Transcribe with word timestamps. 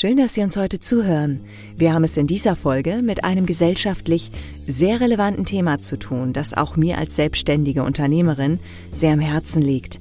Schön, 0.00 0.16
dass 0.16 0.34
Sie 0.34 0.42
uns 0.42 0.56
heute 0.56 0.78
zuhören. 0.78 1.40
Wir 1.76 1.92
haben 1.92 2.04
es 2.04 2.16
in 2.16 2.28
dieser 2.28 2.54
Folge 2.54 3.02
mit 3.02 3.24
einem 3.24 3.46
gesellschaftlich 3.46 4.30
sehr 4.64 5.00
relevanten 5.00 5.44
Thema 5.44 5.78
zu 5.78 5.98
tun, 5.98 6.32
das 6.32 6.54
auch 6.54 6.76
mir 6.76 6.98
als 6.98 7.16
selbstständige 7.16 7.82
Unternehmerin 7.82 8.60
sehr 8.92 9.12
am 9.12 9.18
Herzen 9.18 9.60
liegt. 9.60 9.98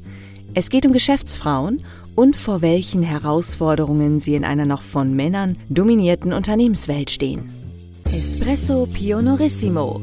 Es 0.53 0.69
geht 0.69 0.85
um 0.85 0.93
Geschäftsfrauen 0.93 1.81
und 2.13 2.35
vor 2.35 2.61
welchen 2.61 3.01
Herausforderungen 3.01 4.19
sie 4.19 4.35
in 4.35 4.45
einer 4.45 4.67
noch 4.67 4.83
von 4.83 5.15
Männern 5.15 5.57
dominierten 5.67 6.31
Unternehmenswelt 6.31 7.09
stehen. 7.09 7.51
Espresso 8.05 8.87
Pionorissimo. 8.93 9.99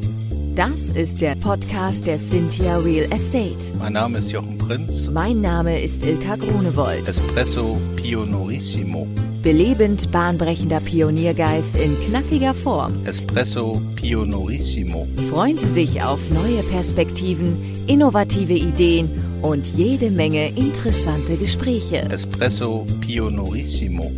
Das 0.56 0.90
ist 0.90 1.20
der 1.20 1.36
Podcast 1.36 2.08
der 2.08 2.18
Cynthia 2.18 2.78
Real 2.78 3.06
Estate. 3.12 3.70
Mein 3.78 3.92
Name 3.92 4.18
ist 4.18 4.32
Jochen 4.32 4.58
Prinz. 4.58 5.08
Mein 5.08 5.40
Name 5.40 5.80
ist 5.80 6.04
Ilka 6.04 6.34
Grunewold. 6.34 7.08
Espresso 7.08 7.80
Pionorissimo. 7.94 9.06
Belebend 9.44 10.10
bahnbrechender 10.10 10.80
Pioniergeist 10.80 11.76
in 11.76 11.94
knackiger 12.08 12.54
Form. 12.54 13.04
Espresso 13.04 13.78
Pionorissimo. 13.94 15.06
Freuen 15.28 15.58
Sie 15.58 15.66
sich 15.66 16.02
auf 16.02 16.30
neue 16.30 16.62
Perspektiven, 16.62 17.58
innovative 17.86 18.54
Ideen 18.54 19.10
und 19.42 19.66
jede 19.66 20.10
Menge 20.10 20.48
interessante 20.48 21.36
Gespräche. 21.36 22.08
Espresso 22.10 22.86
Pionorissimo. 23.02 24.10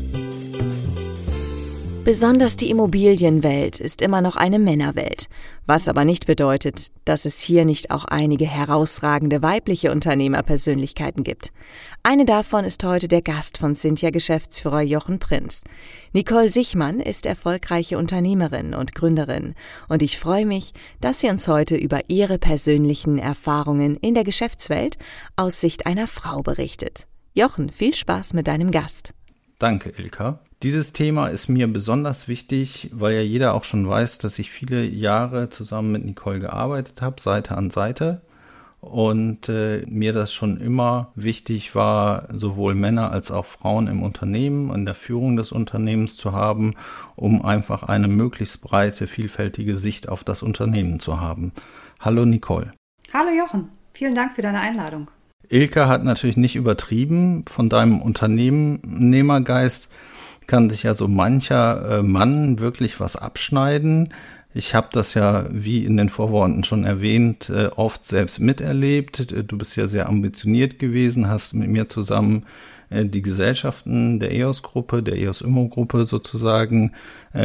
Besonders 2.07 2.55
die 2.55 2.71
Immobilienwelt 2.71 3.81
ist 3.81 4.01
immer 4.01 4.21
noch 4.21 4.37
eine 4.37 4.61
Männerwelt, 4.61 5.27
was 5.67 5.89
aber 5.89 6.05
nicht 6.05 6.25
bedeutet, 6.25 6.93
dass 7.05 7.25
es 7.25 7.41
hier 7.41 7.65
nicht 7.65 7.91
auch 7.91 8.05
einige 8.05 8.47
herausragende 8.47 9.43
weibliche 9.43 9.91
Unternehmerpersönlichkeiten 9.91 11.25
gibt. 11.25 11.51
Eine 12.05 12.25
davon 12.25 12.65
ist 12.65 12.85
heute 12.85 13.09
der 13.09 13.23
Gast 13.23 13.59
von 13.59 13.75
Cynthia 13.75 14.11
Geschäftsführer 14.11 14.83
Jochen 14.83 15.19
Prinz. 15.19 15.65
Nicole 16.13 16.49
Sichmann 16.49 17.01
ist 17.01 17.27
erfolgreiche 17.27 17.99
Unternehmerin 17.99 18.73
und 18.73 18.95
Gründerin 18.95 19.57
und 19.89 20.01
ich 20.01 20.17
freue 20.17 20.47
mich, 20.47 20.75
dass 21.01 21.21
sie 21.21 21.29
uns 21.29 21.49
heute 21.49 21.75
über 21.75 22.03
ihre 22.07 22.39
persönlichen 22.39 23.19
Erfahrungen 23.19 23.97
in 23.97 24.15
der 24.15 24.23
Geschäftswelt 24.23 24.97
aus 25.35 25.61
Sicht 25.61 25.87
einer 25.87 26.07
Frau 26.07 26.43
berichtet. 26.43 27.09
Jochen, 27.35 27.69
viel 27.69 27.95
Spaß 27.95 28.33
mit 28.33 28.47
deinem 28.47 28.71
Gast. 28.71 29.13
Danke, 29.59 29.93
Ilka. 29.99 30.39
Dieses 30.63 30.95
Thema 30.95 31.27
ist 31.27 31.49
mir 31.49 31.71
besonders 31.71 32.29
wichtig, 32.29 32.91
weil 32.93 33.15
ja 33.15 33.21
jeder 33.21 33.53
auch 33.53 33.65
schon 33.65 33.87
weiß, 33.87 34.17
dass 34.19 34.39
ich 34.39 34.51
viele 34.51 34.87
Jahre 34.87 35.51
zusammen 35.51 35.93
mit 35.93 36.07
Nicole 36.07 36.41
gearbeitet 36.41 37.03
habe, 37.03 37.21
Seite 37.21 37.57
an 37.57 37.69
Seite. 37.69 38.23
Und 38.81 39.49
äh, 39.49 39.85
mir 39.87 40.13
das 40.13 40.33
schon 40.33 40.59
immer 40.61 41.13
wichtig 41.15 41.75
war, 41.75 42.29
sowohl 42.33 42.75
Männer 42.75 43.11
als 43.11 43.31
auch 43.31 43.45
Frauen 43.45 43.87
im 43.87 44.03
Unternehmen, 44.03 44.73
in 44.73 44.87
der 44.87 44.95
Führung 44.95 45.37
des 45.37 45.53
Unternehmens 45.53 46.17
zu 46.17 46.33
haben, 46.33 46.75
um 47.17 47.45
einfach 47.45 47.83
eine 47.83 48.09
möglichst 48.09 48.63
breite, 48.63 49.09
vielfältige 49.09 49.77
Sicht 49.77 50.09
auf 50.09 50.25
das 50.25 50.43
Unternehmen 50.43 51.01
zu 51.01 51.21
haben. 51.21 51.53
Hallo 52.01 52.25
Nicole. 52.25 52.73
Hallo 53.13 53.31
Jochen, 53.31 53.69
vielen 53.93 54.15
Dank 54.15 54.37
für 54.37 54.43
deine 54.43 54.61
Einladung. 54.61 55.11
Ilka 55.49 55.89
hat 55.89 56.05
natürlich 56.05 56.37
nicht 56.37 56.57
übertrieben. 56.57 57.45
Von 57.49 57.69
deinem 57.69 58.01
Unternehmergeist 58.01 59.89
kann 60.47 60.71
sich 60.71 60.87
also 60.87 61.09
mancher 61.09 61.99
äh, 61.99 62.03
Mann 62.03 62.59
wirklich 62.59 63.01
was 63.01 63.17
abschneiden. 63.17 64.11
Ich 64.55 64.75
habe 64.75 64.89
das 64.93 65.15
ja, 65.15 65.47
wie 65.51 65.85
in 65.85 65.97
den 65.97 66.09
Vorworten 66.09 66.65
schon 66.65 66.85
erwähnt, 66.85 67.51
äh, 67.51 67.67
oft 67.77 68.05
selbst 68.05 68.41
miterlebt. 68.41 69.31
Du 69.31 69.59
bist 69.59 69.77
ja 69.77 69.89
sehr 69.89 70.09
ambitioniert 70.09 70.79
gewesen, 70.79 71.29
hast 71.29 71.55
mit 71.55 71.69
mir 71.69 71.89
zusammen 71.89 72.47
äh, 72.91 73.05
die 73.05 73.23
Gesellschaften 73.23 74.19
der 74.21 74.33
EOS-Gruppe, 74.33 75.03
der 75.03 75.17
EOS-Immo-Gruppe 75.17 76.07
sozusagen 76.07 76.93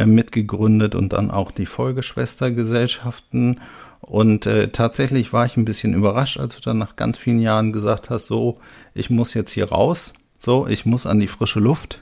mitgegründet 0.06 0.94
und 0.94 1.12
dann 1.12 1.30
auch 1.30 1.50
die 1.50 1.66
Folgeschwestergesellschaften. 1.66 3.56
Und 4.00 4.46
äh, 4.46 4.68
tatsächlich 4.68 5.32
war 5.32 5.46
ich 5.46 5.56
ein 5.56 5.64
bisschen 5.64 5.94
überrascht, 5.94 6.38
als 6.38 6.56
du 6.56 6.60
dann 6.60 6.78
nach 6.78 6.96
ganz 6.96 7.18
vielen 7.18 7.40
Jahren 7.40 7.72
gesagt 7.72 8.10
hast, 8.10 8.26
so, 8.26 8.58
ich 8.94 9.10
muss 9.10 9.32
jetzt 9.32 9.52
hier 9.52 9.68
raus, 9.68 10.12
so, 10.38 10.66
ich 10.66 10.84
muss 10.84 11.06
an 11.06 11.20
die 11.20 11.28
frische 11.28 11.60
Luft. 11.60 12.00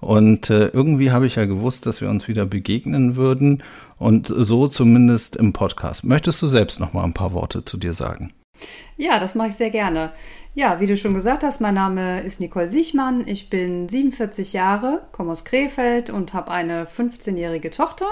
Und 0.00 0.50
äh, 0.50 0.68
irgendwie 0.68 1.10
habe 1.10 1.26
ich 1.26 1.36
ja 1.36 1.44
gewusst, 1.44 1.86
dass 1.86 2.00
wir 2.00 2.08
uns 2.08 2.26
wieder 2.26 2.46
begegnen 2.46 3.16
würden 3.16 3.62
und 3.98 4.32
so 4.34 4.66
zumindest 4.66 5.36
im 5.36 5.52
Podcast. 5.52 6.04
Möchtest 6.04 6.40
du 6.40 6.46
selbst 6.46 6.80
noch 6.80 6.92
mal 6.92 7.04
ein 7.04 7.14
paar 7.14 7.32
Worte 7.32 7.64
zu 7.64 7.76
dir 7.76 7.92
sagen? 7.92 8.32
Ja, 8.96 9.18
das 9.18 9.34
mache 9.34 9.48
ich 9.48 9.54
sehr 9.54 9.70
gerne. 9.70 10.10
Ja, 10.54 10.80
wie 10.80 10.86
du 10.86 10.96
schon 10.96 11.14
gesagt 11.14 11.44
hast, 11.44 11.60
mein 11.60 11.74
Name 11.74 12.20
ist 12.22 12.40
Nicole 12.40 12.66
Siechmann. 12.66 13.26
Ich 13.26 13.50
bin 13.50 13.88
47 13.88 14.52
Jahre, 14.52 15.02
komme 15.12 15.32
aus 15.32 15.44
Krefeld 15.44 16.10
und 16.10 16.34
habe 16.34 16.50
eine 16.50 16.86
15-jährige 16.86 17.70
Tochter. 17.70 18.06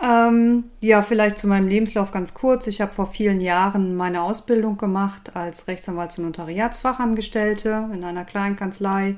Ähm, 0.00 0.64
ja, 0.80 1.02
vielleicht 1.02 1.38
zu 1.38 1.48
meinem 1.48 1.68
Lebenslauf 1.68 2.10
ganz 2.10 2.34
kurz. 2.34 2.66
Ich 2.66 2.80
habe 2.80 2.92
vor 2.92 3.06
vielen 3.06 3.40
Jahren 3.40 3.96
meine 3.96 4.22
Ausbildung 4.22 4.78
gemacht 4.78 5.34
als 5.34 5.66
Rechtsanwalts- 5.68 6.18
und 6.18 6.26
Notariatsfachangestellte 6.26 7.90
in 7.92 8.04
einer 8.04 8.24
kleinen 8.24 8.56
Kanzlei, 8.56 9.16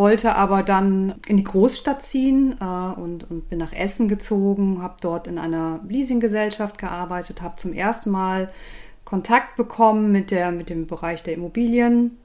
wollte 0.00 0.34
aber 0.34 0.62
dann 0.62 1.16
in 1.28 1.36
die 1.36 1.44
Großstadt 1.44 2.02
ziehen 2.02 2.56
äh, 2.58 2.64
und, 2.64 3.30
und, 3.30 3.50
bin 3.50 3.58
nach 3.58 3.74
Essen 3.74 4.08
gezogen, 4.08 4.80
habe 4.80 4.96
dort 5.02 5.26
in 5.26 5.38
einer 5.38 5.80
Leasinggesellschaft 5.86 6.78
gearbeitet, 6.78 7.42
habe 7.42 7.56
zum 7.56 7.74
ersten 7.74 8.10
Mal 8.10 8.50
Kontakt 9.04 9.56
bekommen 9.56 10.10
mit, 10.10 10.30
der, 10.30 10.52
mit 10.52 10.70
dem 10.70 10.86
Bereich 10.86 11.22
der 11.22 11.34
Immobilien. 11.34 12.16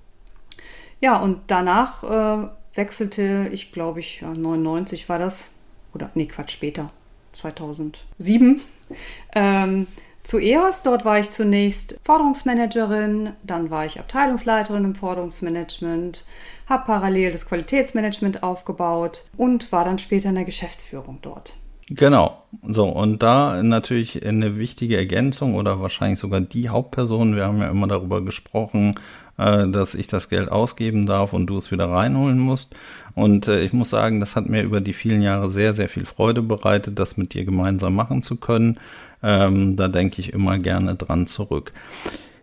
Ja, 1.02 1.18
und 1.18 1.42
danach 1.48 2.04
äh, 2.04 2.48
wechselte 2.76 3.50
ich, 3.52 3.74
glaube 3.74 4.00
ich, 4.00 4.22
99 4.22 5.10
war 5.10 5.20
das, 5.20 5.52
oder 5.94 6.12
nee, 6.14 6.28
Quatsch, 6.28 6.52
später, 6.52 6.92
2007 7.34 8.62
ähm, 9.36 9.88
zu 10.24 10.40
EOS. 10.40 10.82
Dort 10.84 11.04
war 11.04 11.20
ich 11.20 11.30
zunächst 11.30 12.00
Forderungsmanagerin, 12.06 13.34
dann 13.44 13.70
war 13.70 13.86
ich 13.86 14.00
Abteilungsleiterin 14.00 14.86
im 14.86 14.96
Forderungsmanagement, 14.96 16.26
habe 16.68 16.86
parallel 16.86 17.32
das 17.32 17.48
Qualitätsmanagement 17.48 18.44
aufgebaut 18.44 19.26
und 19.38 19.72
war 19.72 19.86
dann 19.86 19.98
später 19.98 20.30
in 20.30 20.36
der 20.36 20.46
Geschäftsführung 20.46 21.20
dort. 21.22 21.56
Genau. 21.88 22.42
So, 22.68 22.88
und 22.88 23.22
da 23.22 23.62
natürlich 23.62 24.26
eine 24.26 24.58
wichtige 24.58 24.98
Ergänzung 24.98 25.54
oder 25.54 25.82
wahrscheinlich 25.82 26.20
sogar 26.20 26.42
die 26.42 26.70
Hauptperson. 26.70 27.36
Wir 27.36 27.46
haben 27.46 27.60
ja 27.60 27.70
immer 27.70 27.88
darüber 27.88 28.22
gesprochen, 28.26 28.96
äh, 29.38 29.68
dass 29.68 29.94
ich 29.94 30.08
das 30.08 30.30
Geld 30.30 30.52
ausgeben 30.52 31.06
darf 31.06 31.34
und 31.34 31.46
du 31.46 31.60
es 31.60 31.72
wieder 31.72 31.90
reinholen 31.90 32.40
musst. 32.40 32.76
Und 33.14 33.48
äh, 33.48 33.64
ich 33.64 33.72
muss 33.72 33.92
sagen, 33.92 34.20
das 34.20 34.36
hat 34.36 34.50
mir 34.50 34.64
über 34.64 34.82
die 34.82 34.94
vielen 34.94 35.22
Jahre 35.22 35.52
sehr, 35.52 35.76
sehr 35.76 35.88
viel 35.88 36.06
Freude 36.08 36.42
bereitet, 36.42 36.98
das 36.98 37.18
mit 37.18 37.36
dir 37.36 37.46
gemeinsam 37.46 37.94
machen 37.94 38.24
zu 38.24 38.38
können. 38.38 38.80
Ähm, 39.22 39.76
da 39.76 39.88
denke 39.88 40.22
ich 40.22 40.34
immer 40.34 40.58
gerne 40.58 40.96
dran 40.96 41.28
zurück. 41.28 41.72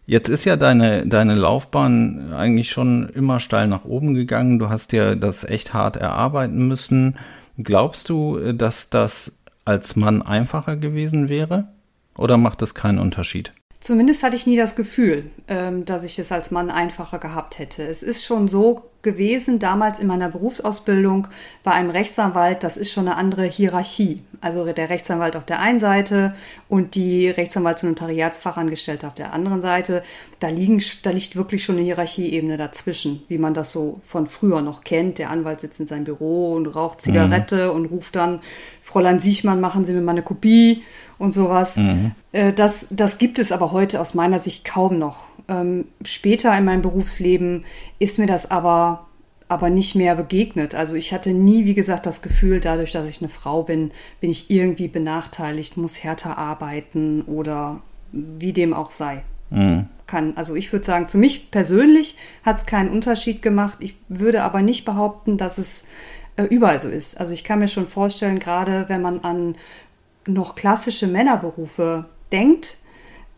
Jetzt 0.04 0.28
ist 0.28 0.44
ja 0.44 0.56
deine, 0.56 1.06
deine 1.06 1.34
Laufbahn 1.34 2.32
eigentlich 2.32 2.70
schon 2.70 3.08
immer 3.10 3.38
steil 3.38 3.68
nach 3.68 3.84
oben 3.84 4.14
gegangen. 4.14 4.58
Du 4.58 4.68
hast 4.68 4.92
dir 4.92 5.14
das 5.16 5.44
echt 5.44 5.74
hart 5.74 5.96
erarbeiten 5.96 6.66
müssen. 6.66 7.16
Glaubst 7.56 8.08
du, 8.08 8.52
dass 8.52 8.90
das 8.90 9.32
als 9.64 9.94
Mann 9.94 10.22
einfacher 10.22 10.76
gewesen 10.76 11.28
wäre? 11.28 11.68
Oder 12.16 12.36
macht 12.36 12.62
das 12.62 12.74
keinen 12.74 12.98
Unterschied? 12.98 13.52
Zumindest 13.82 14.22
hatte 14.22 14.36
ich 14.36 14.46
nie 14.46 14.56
das 14.56 14.76
Gefühl, 14.76 15.24
ähm, 15.48 15.84
dass 15.84 16.04
ich 16.04 16.16
es 16.18 16.30
als 16.30 16.52
Mann 16.52 16.70
einfacher 16.70 17.18
gehabt 17.18 17.58
hätte. 17.58 17.82
Es 17.82 18.04
ist 18.04 18.24
schon 18.24 18.46
so 18.46 18.90
gewesen, 19.02 19.58
damals 19.58 19.98
in 19.98 20.06
meiner 20.06 20.28
Berufsausbildung 20.28 21.26
bei 21.64 21.72
einem 21.72 21.90
Rechtsanwalt, 21.90 22.62
das 22.62 22.76
ist 22.76 22.92
schon 22.92 23.08
eine 23.08 23.16
andere 23.16 23.44
Hierarchie. 23.44 24.22
Also 24.42 24.70
der 24.70 24.90
Rechtsanwalt 24.90 25.36
auf 25.36 25.46
der 25.46 25.60
einen 25.60 25.78
Seite 25.78 26.34
und 26.68 26.96
die 26.96 27.30
Rechtsanwalts- 27.30 27.84
und 27.84 27.90
Notariatsfachangestellte 27.90 29.06
auf 29.06 29.14
der 29.14 29.32
anderen 29.32 29.60
Seite. 29.60 30.02
Da, 30.40 30.48
liegen, 30.48 30.82
da 31.04 31.10
liegt 31.10 31.36
wirklich 31.36 31.64
schon 31.64 31.76
eine 31.76 31.84
Hierarchieebene 31.84 32.56
dazwischen, 32.56 33.22
wie 33.28 33.38
man 33.38 33.54
das 33.54 33.70
so 33.70 34.00
von 34.06 34.26
früher 34.26 34.60
noch 34.60 34.82
kennt. 34.82 35.18
Der 35.18 35.30
Anwalt 35.30 35.60
sitzt 35.60 35.78
in 35.78 35.86
seinem 35.86 36.04
Büro 36.04 36.54
und 36.54 36.66
raucht 36.66 37.00
Zigarette 37.00 37.68
mhm. 37.68 37.76
und 37.76 37.86
ruft 37.86 38.16
dann, 38.16 38.40
Fräulein 38.80 39.20
Siechmann, 39.20 39.60
machen 39.60 39.84
Sie 39.84 39.92
mir 39.92 40.00
mal 40.00 40.12
eine 40.12 40.22
Kopie 40.22 40.82
und 41.18 41.32
sowas. 41.32 41.76
Mhm. 41.76 42.10
Äh, 42.32 42.52
das, 42.52 42.88
das 42.90 43.18
gibt 43.18 43.38
es 43.38 43.52
aber 43.52 43.70
heute 43.70 44.00
aus 44.00 44.14
meiner 44.14 44.40
Sicht 44.40 44.64
kaum 44.64 44.98
noch. 44.98 45.26
Ähm, 45.48 45.86
später 46.04 46.56
in 46.58 46.64
meinem 46.64 46.82
Berufsleben 46.82 47.64
ist 48.00 48.18
mir 48.18 48.26
das 48.26 48.50
aber, 48.50 49.06
aber 49.52 49.70
nicht 49.70 49.94
mehr 49.94 50.16
begegnet. 50.16 50.74
Also 50.74 50.94
ich 50.94 51.12
hatte 51.12 51.30
nie, 51.30 51.64
wie 51.66 51.74
gesagt, 51.74 52.06
das 52.06 52.22
Gefühl, 52.22 52.60
dadurch, 52.60 52.90
dass 52.92 53.08
ich 53.08 53.20
eine 53.20 53.28
Frau 53.28 53.62
bin, 53.62 53.92
bin 54.20 54.30
ich 54.30 54.50
irgendwie 54.50 54.88
benachteiligt, 54.88 55.76
muss 55.76 56.02
härter 56.02 56.38
arbeiten 56.38 57.22
oder 57.22 57.80
wie 58.12 58.52
dem 58.52 58.72
auch 58.72 58.90
sei. 58.90 59.22
Mhm. 59.50 59.86
Kann, 60.06 60.36
also 60.36 60.54
ich 60.54 60.72
würde 60.72 60.86
sagen, 60.86 61.08
für 61.08 61.18
mich 61.18 61.50
persönlich 61.50 62.16
hat 62.42 62.56
es 62.56 62.66
keinen 62.66 62.90
Unterschied 62.90 63.42
gemacht. 63.42 63.76
Ich 63.80 63.96
würde 64.08 64.42
aber 64.42 64.62
nicht 64.62 64.84
behaupten, 64.84 65.36
dass 65.36 65.58
es 65.58 65.84
äh, 66.36 66.44
überall 66.44 66.78
so 66.78 66.88
ist. 66.88 67.20
Also 67.20 67.34
ich 67.34 67.44
kann 67.44 67.58
mir 67.58 67.68
schon 67.68 67.86
vorstellen, 67.86 68.38
gerade 68.38 68.86
wenn 68.88 69.02
man 69.02 69.20
an 69.20 69.56
noch 70.26 70.54
klassische 70.54 71.06
Männerberufe 71.06 72.06
denkt, 72.32 72.78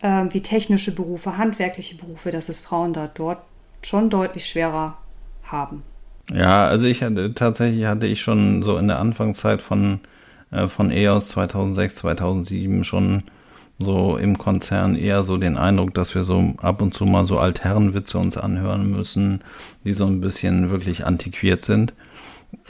äh, 0.01 0.25
wie 0.29 0.41
technische 0.41 0.95
Berufe, 0.95 1.37
handwerkliche 1.37 1.97
Berufe, 1.97 2.31
dass 2.31 2.47
es 2.47 2.61
Frauen 2.61 2.93
da 2.93 3.09
dort 3.13 3.39
schon 3.81 4.09
deutlich 4.09 4.47
schwerer 4.47 4.97
haben. 5.43 5.83
Ja, 6.33 6.65
also 6.65 6.85
ich 6.85 7.03
hatte 7.03 7.33
tatsächlich 7.33 7.85
hatte 7.85 8.07
ich 8.07 8.21
schon 8.21 8.63
so 8.63 8.77
in 8.77 8.87
der 8.87 8.99
Anfangszeit 8.99 9.61
von 9.61 9.99
äh, 10.51 10.67
von 10.67 10.91
EOS 10.91 11.29
2006, 11.29 11.95
2007 11.95 12.83
schon 12.83 13.23
so 13.77 14.17
im 14.17 14.37
Konzern 14.37 14.95
eher 14.95 15.23
so 15.23 15.37
den 15.37 15.57
Eindruck, 15.57 15.93
dass 15.93 16.15
wir 16.15 16.23
so 16.23 16.53
ab 16.61 16.81
und 16.81 16.93
zu 16.93 17.05
mal 17.05 17.25
so 17.25 17.37
Altherrenwitze 17.39 18.17
uns 18.17 18.37
anhören 18.37 18.89
müssen, 18.89 19.41
die 19.83 19.93
so 19.93 20.05
ein 20.05 20.21
bisschen 20.21 20.69
wirklich 20.69 21.05
antiquiert 21.05 21.65
sind. 21.65 21.93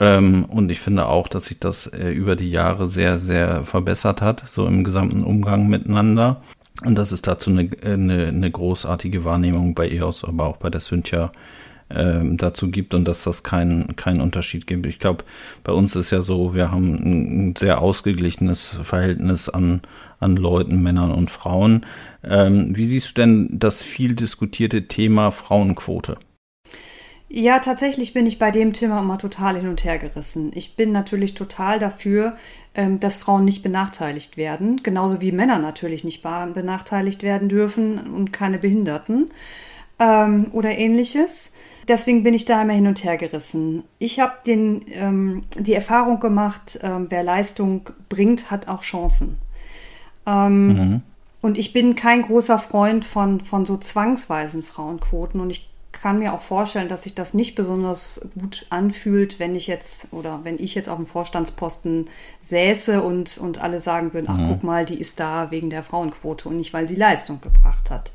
Ähm, 0.00 0.46
und 0.46 0.70
ich 0.70 0.80
finde 0.80 1.06
auch, 1.06 1.28
dass 1.28 1.46
sich 1.46 1.60
das 1.60 1.86
äh, 1.86 2.10
über 2.10 2.34
die 2.34 2.50
Jahre 2.50 2.88
sehr, 2.88 3.20
sehr 3.20 3.64
verbessert 3.64 4.20
hat, 4.20 4.44
so 4.48 4.66
im 4.66 4.82
gesamten 4.82 5.22
Umgang 5.22 5.68
miteinander. 5.68 6.42
Und 6.84 6.96
dass 6.96 7.12
es 7.12 7.22
dazu 7.22 7.50
eine, 7.50 7.70
eine, 7.84 8.26
eine 8.26 8.50
großartige 8.50 9.24
Wahrnehmung 9.24 9.74
bei 9.74 9.88
EOS, 9.88 10.24
aber 10.24 10.46
auch 10.46 10.56
bei 10.56 10.70
der 10.70 10.80
Cynthia 10.80 11.26
ähm, 11.26 11.30
dazu 11.88 12.70
gibt 12.70 12.94
und 12.94 13.06
dass 13.06 13.22
das 13.22 13.44
keinen 13.44 13.94
keinen 13.94 14.20
Unterschied 14.20 14.66
gibt. 14.66 14.86
Ich 14.86 14.98
glaube, 14.98 15.24
bei 15.62 15.72
uns 15.72 15.94
ist 15.94 16.10
ja 16.10 16.20
so, 16.20 16.52
wir 16.52 16.72
haben 16.72 16.94
ein 16.94 17.54
sehr 17.56 17.80
ausgeglichenes 17.80 18.76
Verhältnis 18.82 19.48
an, 19.48 19.82
an 20.18 20.36
Leuten, 20.36 20.82
Männern 20.82 21.12
und 21.12 21.30
Frauen. 21.30 21.86
Ähm, 22.24 22.76
wie 22.76 22.88
siehst 22.88 23.10
du 23.10 23.22
denn 23.22 23.48
das 23.52 23.82
viel 23.82 24.14
diskutierte 24.14 24.88
Thema 24.88 25.30
Frauenquote? 25.30 26.16
Ja, 27.28 27.58
tatsächlich 27.58 28.12
bin 28.12 28.24
ich 28.26 28.38
bei 28.38 28.52
dem 28.52 28.72
Thema 28.72 29.00
immer 29.00 29.18
total 29.18 29.56
hin 29.56 29.68
und 29.68 29.84
her 29.84 29.98
gerissen. 29.98 30.52
Ich 30.54 30.76
bin 30.76 30.92
natürlich 30.92 31.34
total 31.34 31.80
dafür, 31.80 32.36
ähm, 32.74 33.00
dass 33.00 33.16
Frauen 33.16 33.44
nicht 33.44 33.62
benachteiligt 33.64 34.36
werden, 34.36 34.82
genauso 34.82 35.20
wie 35.20 35.32
Männer 35.32 35.58
natürlich 35.58 36.04
nicht 36.04 36.22
benachteiligt 36.22 37.22
werden 37.22 37.48
dürfen 37.48 37.98
und 37.98 38.32
keine 38.32 38.58
Behinderten 38.58 39.30
ähm, 39.98 40.48
oder 40.52 40.76
ähnliches. 40.76 41.52
Deswegen 41.88 42.22
bin 42.24 42.34
ich 42.34 42.44
da 42.44 42.62
immer 42.62 42.72
hin 42.72 42.88
und 42.88 43.04
her 43.04 43.16
gerissen. 43.16 43.84
Ich 43.98 44.18
habe 44.18 44.34
ähm, 44.46 45.44
die 45.56 45.74
Erfahrung 45.74 46.18
gemacht, 46.18 46.80
ähm, 46.82 47.06
wer 47.10 47.22
Leistung 47.22 47.88
bringt, 48.08 48.50
hat 48.50 48.68
auch 48.68 48.82
Chancen. 48.82 49.38
Ähm, 50.26 50.68
mhm. 50.68 51.02
Und 51.42 51.58
ich 51.58 51.72
bin 51.72 51.94
kein 51.94 52.22
großer 52.22 52.58
Freund 52.58 53.04
von, 53.04 53.40
von 53.40 53.64
so 53.64 53.76
zwangsweisen 53.76 54.64
Frauenquoten 54.64 55.40
und 55.40 55.50
ich 55.50 55.70
kann 55.92 56.18
mir 56.18 56.34
auch 56.34 56.42
vorstellen, 56.42 56.88
dass 56.88 57.04
sich 57.04 57.14
das 57.14 57.34
nicht 57.34 57.54
besonders 57.54 58.28
gut 58.38 58.66
anfühlt, 58.70 59.38
wenn 59.38 59.54
ich 59.54 59.66
jetzt 59.66 60.08
oder 60.12 60.40
wenn 60.42 60.58
ich 60.58 60.74
jetzt 60.74 60.88
auf 60.88 60.96
dem 60.96 61.06
Vorstandsposten 61.06 62.06
säße 62.42 63.02
und, 63.02 63.38
und 63.38 63.62
alle 63.62 63.80
sagen 63.80 64.12
würden, 64.12 64.26
ach 64.28 64.36
mhm. 64.36 64.48
guck 64.48 64.64
mal, 64.64 64.84
die 64.84 65.00
ist 65.00 65.20
da 65.20 65.50
wegen 65.50 65.70
der 65.70 65.82
Frauenquote 65.82 66.48
und 66.48 66.56
nicht, 66.56 66.74
weil 66.74 66.88
sie 66.88 66.96
Leistung 66.96 67.40
gebracht 67.40 67.90
hat. 67.90 68.12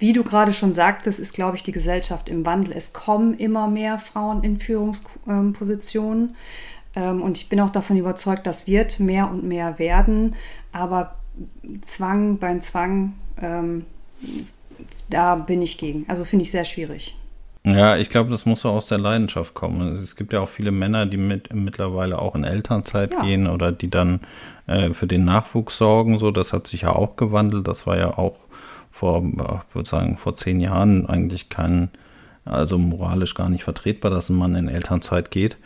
Wie 0.00 0.14
du 0.14 0.24
gerade 0.24 0.54
schon 0.54 0.72
sagtest, 0.72 1.20
ist, 1.20 1.34
glaube 1.34 1.58
ich, 1.58 1.62
die 1.62 1.72
Gesellschaft 1.72 2.30
im 2.30 2.46
Wandel. 2.46 2.72
Es 2.74 2.94
kommen 2.94 3.34
immer 3.34 3.68
mehr 3.68 3.98
Frauen 3.98 4.42
in 4.42 4.58
Führungspositionen. 4.58 6.36
Ähm, 6.96 7.20
und 7.20 7.36
ich 7.36 7.50
bin 7.50 7.60
auch 7.60 7.68
davon 7.68 7.98
überzeugt, 7.98 8.46
das 8.46 8.66
wird 8.66 8.98
mehr 8.98 9.30
und 9.30 9.44
mehr 9.44 9.78
werden. 9.78 10.34
Aber 10.72 11.16
Zwang 11.82 12.38
beim 12.38 12.62
Zwang, 12.62 13.12
ähm, 13.40 13.84
da 15.10 15.34
bin 15.34 15.60
ich 15.60 15.76
gegen. 15.76 16.06
Also 16.08 16.24
finde 16.24 16.44
ich 16.44 16.50
sehr 16.50 16.64
schwierig. 16.64 17.16
Ja, 17.62 17.98
ich 17.98 18.08
glaube, 18.08 18.30
das 18.30 18.46
muss 18.46 18.64
auch 18.64 18.76
aus 18.76 18.86
der 18.86 18.96
Leidenschaft 18.96 19.52
kommen. 19.52 20.02
Es 20.02 20.16
gibt 20.16 20.32
ja 20.32 20.40
auch 20.40 20.48
viele 20.48 20.70
Männer, 20.70 21.04
die 21.04 21.18
mit, 21.18 21.52
mittlerweile 21.52 22.18
auch 22.18 22.34
in 22.34 22.44
Elternzeit 22.44 23.12
ja. 23.12 23.22
gehen 23.22 23.48
oder 23.48 23.70
die 23.70 23.90
dann 23.90 24.20
äh, 24.66 24.94
für 24.94 25.06
den 25.06 25.24
Nachwuchs 25.24 25.76
sorgen. 25.76 26.18
So, 26.18 26.30
das 26.30 26.54
hat 26.54 26.66
sich 26.66 26.82
ja 26.82 26.96
auch 26.96 27.16
gewandelt. 27.16 27.68
Das 27.68 27.86
war 27.86 27.98
ja 27.98 28.16
auch 28.16 28.36
vor, 29.00 29.22
ich 29.24 29.74
würde 29.74 29.88
sagen, 29.88 30.18
vor 30.18 30.36
zehn 30.36 30.60
Jahren 30.60 31.06
eigentlich 31.06 31.48
kein, 31.48 31.88
also 32.44 32.76
moralisch 32.76 33.34
gar 33.34 33.48
nicht 33.48 33.64
vertretbar, 33.64 34.10
dass 34.10 34.28
ein 34.28 34.36
Mann 34.36 34.54
in 34.54 34.68
Elternzeit 34.68 35.30
geht. 35.30 35.56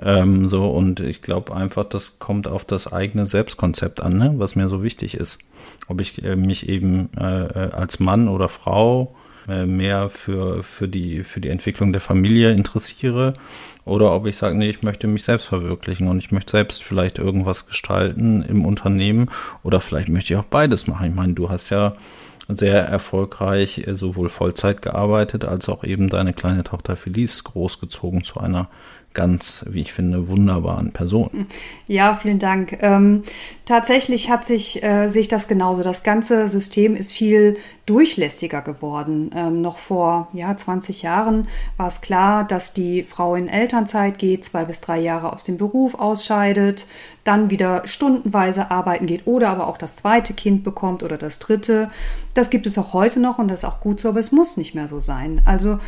Ähm, 0.00 0.48
so, 0.48 0.70
und 0.70 1.00
ich 1.00 1.20
glaube 1.20 1.54
einfach, 1.54 1.84
das 1.84 2.18
kommt 2.18 2.48
auf 2.48 2.64
das 2.64 2.90
eigene 2.90 3.26
Selbstkonzept 3.26 4.02
an, 4.02 4.16
ne? 4.16 4.34
was 4.36 4.56
mir 4.56 4.70
so 4.70 4.82
wichtig 4.82 5.14
ist. 5.14 5.38
Ob 5.86 6.00
ich 6.00 6.22
äh, 6.24 6.34
mich 6.34 6.68
eben 6.68 7.10
äh, 7.18 7.44
äh 7.44 7.70
als 7.72 8.00
Mann 8.00 8.28
oder 8.28 8.48
Frau 8.48 9.14
äh, 9.48 9.66
mehr 9.66 10.08
für, 10.08 10.62
für, 10.62 10.88
die, 10.88 11.24
für 11.24 11.40
die 11.40 11.50
Entwicklung 11.50 11.92
der 11.92 12.00
Familie 12.00 12.52
interessiere 12.52 13.34
oder 13.84 14.14
ob 14.14 14.26
ich 14.26 14.36
sage, 14.36 14.56
nee, 14.56 14.70
ich 14.70 14.82
möchte 14.82 15.08
mich 15.08 15.24
selbst 15.24 15.46
verwirklichen 15.46 16.08
und 16.08 16.18
ich 16.18 16.30
möchte 16.30 16.52
selbst 16.52 16.82
vielleicht 16.82 17.18
irgendwas 17.18 17.66
gestalten 17.66 18.42
im 18.42 18.64
Unternehmen 18.64 19.30
oder 19.62 19.80
vielleicht 19.80 20.08
möchte 20.08 20.32
ich 20.32 20.40
auch 20.40 20.44
beides 20.44 20.86
machen. 20.86 21.08
Ich 21.08 21.14
meine, 21.14 21.34
du 21.34 21.50
hast 21.50 21.68
ja 21.70 21.94
sehr 22.48 22.84
erfolgreich 22.84 23.86
äh, 23.86 23.94
sowohl 23.94 24.28
Vollzeit 24.28 24.82
gearbeitet 24.82 25.44
als 25.44 25.68
auch 25.68 25.84
eben 25.84 26.08
deine 26.08 26.32
kleine 26.32 26.64
Tochter 26.64 26.96
Felice 26.96 27.44
großgezogen 27.44 28.24
zu 28.24 28.40
einer 28.40 28.68
ganz, 29.18 29.64
wie 29.68 29.80
ich 29.80 29.92
finde, 29.92 30.28
wunderbaren 30.28 30.92
Person. 30.92 31.48
Ja, 31.88 32.14
vielen 32.14 32.38
Dank. 32.38 32.78
Ähm, 32.82 33.24
tatsächlich 33.64 34.30
hat 34.30 34.44
sich, 34.44 34.80
äh, 34.84 35.08
sich 35.08 35.26
das 35.26 35.48
genauso. 35.48 35.82
Das 35.82 36.04
ganze 36.04 36.48
System 36.48 36.94
ist 36.94 37.10
viel 37.10 37.56
durchlässiger 37.84 38.62
geworden. 38.62 39.30
Ähm, 39.34 39.60
noch 39.60 39.78
vor 39.78 40.28
ja, 40.34 40.56
20 40.56 41.02
Jahren 41.02 41.48
war 41.76 41.88
es 41.88 42.00
klar, 42.00 42.44
dass 42.44 42.74
die 42.74 43.02
Frau 43.02 43.34
in 43.34 43.48
Elternzeit 43.48 44.18
geht, 44.18 44.44
zwei 44.44 44.64
bis 44.64 44.80
drei 44.80 45.00
Jahre 45.00 45.32
aus 45.32 45.42
dem 45.42 45.58
Beruf 45.58 45.96
ausscheidet, 45.96 46.86
dann 47.24 47.50
wieder 47.50 47.82
stundenweise 47.86 48.70
arbeiten 48.70 49.06
geht 49.06 49.26
oder 49.26 49.48
aber 49.48 49.66
auch 49.66 49.78
das 49.78 49.96
zweite 49.96 50.32
Kind 50.32 50.62
bekommt 50.62 51.02
oder 51.02 51.18
das 51.18 51.40
dritte. 51.40 51.88
Das 52.34 52.50
gibt 52.50 52.68
es 52.68 52.78
auch 52.78 52.92
heute 52.92 53.18
noch 53.18 53.38
und 53.38 53.48
das 53.48 53.64
ist 53.64 53.68
auch 53.68 53.80
gut 53.80 53.98
so, 53.98 54.10
aber 54.10 54.20
es 54.20 54.30
muss 54.30 54.56
nicht 54.56 54.76
mehr 54.76 54.86
so 54.86 55.00
sein. 55.00 55.42
Also 55.44 55.78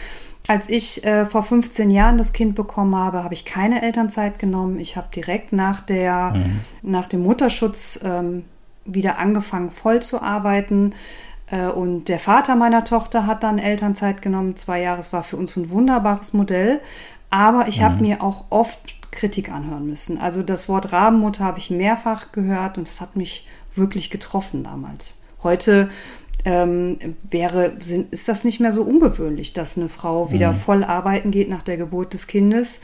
als 0.51 0.69
ich 0.69 1.05
äh, 1.05 1.27
vor 1.27 1.45
15 1.45 1.93
Jahren 1.93 2.19
das 2.19 2.33
Kind 2.33 2.57
bekommen 2.57 2.97
habe, 2.97 3.23
habe 3.23 3.35
ich 3.35 3.45
keine 3.45 3.83
Elternzeit 3.83 4.41
genommen. 4.41 4.81
Ich 4.81 4.97
habe 4.97 5.07
direkt 5.15 5.53
nach, 5.53 5.79
der, 5.79 6.33
mhm. 6.35 6.61
nach 6.83 7.07
dem 7.07 7.23
Mutterschutz 7.23 8.01
ähm, 8.03 8.45
wieder 8.85 9.19
angefangen, 9.19 9.71
voll 9.71 10.03
zu 10.03 10.21
arbeiten. 10.21 10.93
Äh, 11.53 11.69
und 11.69 12.09
der 12.09 12.19
Vater 12.19 12.57
meiner 12.57 12.83
Tochter 12.83 13.27
hat 13.27 13.45
dann 13.45 13.61
Elternzeit 13.61 14.23
genommen. 14.23 14.57
Zwei 14.57 14.83
Jahre, 14.83 14.99
es 14.99 15.13
war 15.13 15.23
für 15.23 15.37
uns 15.37 15.55
ein 15.55 15.71
wunderbares 15.71 16.33
Modell. 16.33 16.81
Aber 17.31 17.69
ich 17.69 17.79
mhm. 17.79 17.85
habe 17.85 18.03
mir 18.03 18.21
auch 18.21 18.47
oft 18.51 19.13
Kritik 19.13 19.53
anhören 19.53 19.87
müssen. 19.87 20.19
Also 20.19 20.43
das 20.43 20.69
Wort 20.69 20.91
Rabenmutter 20.91 21.45
habe 21.45 21.61
ich 21.61 21.71
mehrfach 21.71 22.33
gehört 22.33 22.77
und 22.77 22.89
es 22.89 23.01
hat 23.01 23.15
mich 23.15 23.47
wirklich 23.77 24.11
getroffen 24.11 24.65
damals. 24.65 25.23
Heute 25.45 25.91
ähm, 26.45 26.99
wäre, 27.29 27.73
sind, 27.81 28.13
ist 28.13 28.29
das 28.29 28.45
nicht 28.45 28.61
mehr 28.61 28.73
so 28.73 28.83
ungewöhnlich, 28.83 29.53
dass 29.53 29.77
eine 29.77 29.89
Frau 29.89 30.33
wieder 30.33 30.53
mhm. 30.53 30.57
voll 30.57 30.85
arbeiten 30.85 31.31
geht 31.31 31.49
nach 31.49 31.63
der 31.63 31.77
Geburt 31.77 32.15
des 32.15 32.27
Kindes. 32.27 32.81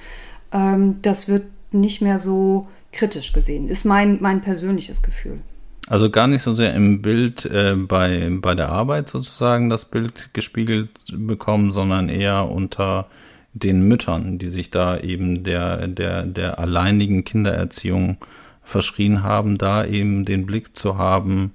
Ähm, 0.52 0.96
das 1.02 1.28
wird 1.28 1.44
nicht 1.72 2.02
mehr 2.02 2.18
so 2.18 2.68
kritisch 2.92 3.32
gesehen, 3.32 3.68
ist 3.68 3.84
mein, 3.84 4.18
mein 4.20 4.40
persönliches 4.40 5.02
Gefühl. 5.02 5.40
Also 5.88 6.10
gar 6.10 6.26
nicht 6.26 6.42
so 6.42 6.52
sehr 6.52 6.74
im 6.74 7.00
Bild 7.00 7.44
äh, 7.44 7.74
bei, 7.76 8.28
bei 8.40 8.54
der 8.54 8.70
Arbeit 8.70 9.08
sozusagen 9.08 9.68
das 9.68 9.84
Bild 9.84 10.34
gespiegelt 10.34 10.90
bekommen, 11.12 11.72
sondern 11.72 12.08
eher 12.08 12.50
unter 12.50 13.06
den 13.52 13.82
Müttern, 13.82 14.38
die 14.38 14.48
sich 14.48 14.70
da 14.70 14.98
eben 14.98 15.44
der, 15.44 15.86
der, 15.86 16.24
der 16.24 16.58
alleinigen 16.58 17.24
Kindererziehung 17.24 18.18
verschrien 18.62 19.22
haben, 19.22 19.58
da 19.58 19.84
eben 19.86 20.24
den 20.24 20.44
Blick 20.44 20.76
zu 20.76 20.98
haben, 20.98 21.52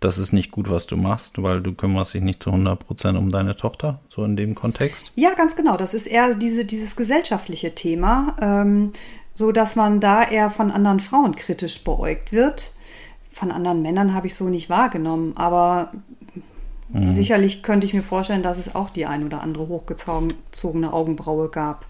das 0.00 0.16
ist 0.16 0.32
nicht 0.32 0.50
gut, 0.50 0.70
was 0.70 0.86
du 0.86 0.96
machst, 0.96 1.42
weil 1.42 1.60
du 1.60 1.74
kümmerst 1.74 2.14
dich 2.14 2.22
nicht 2.22 2.42
zu 2.42 2.50
100 2.50 2.78
Prozent 2.84 3.18
um 3.18 3.30
deine 3.30 3.54
Tochter, 3.54 4.00
so 4.08 4.24
in 4.24 4.34
dem 4.34 4.54
Kontext? 4.54 5.12
Ja, 5.14 5.34
ganz 5.34 5.54
genau. 5.56 5.76
Das 5.76 5.92
ist 5.92 6.06
eher 6.06 6.34
diese, 6.34 6.64
dieses 6.64 6.96
gesellschaftliche 6.96 7.74
Thema, 7.74 8.34
ähm, 8.40 8.92
so 9.34 9.52
dass 9.52 9.76
man 9.76 10.00
da 10.00 10.24
eher 10.24 10.48
von 10.48 10.70
anderen 10.70 11.00
Frauen 11.00 11.36
kritisch 11.36 11.84
beäugt 11.84 12.32
wird. 12.32 12.74
Von 13.30 13.52
anderen 13.52 13.82
Männern 13.82 14.14
habe 14.14 14.26
ich 14.26 14.34
so 14.34 14.48
nicht 14.48 14.70
wahrgenommen, 14.70 15.34
aber 15.36 15.92
mhm. 16.88 17.12
sicherlich 17.12 17.62
könnte 17.62 17.86
ich 17.86 17.92
mir 17.92 18.02
vorstellen, 18.02 18.42
dass 18.42 18.58
es 18.58 18.74
auch 18.74 18.88
die 18.88 19.04
ein 19.04 19.22
oder 19.22 19.42
andere 19.42 19.68
hochgezogene 19.68 20.92
Augenbraue 20.92 21.50
gab. 21.50 21.86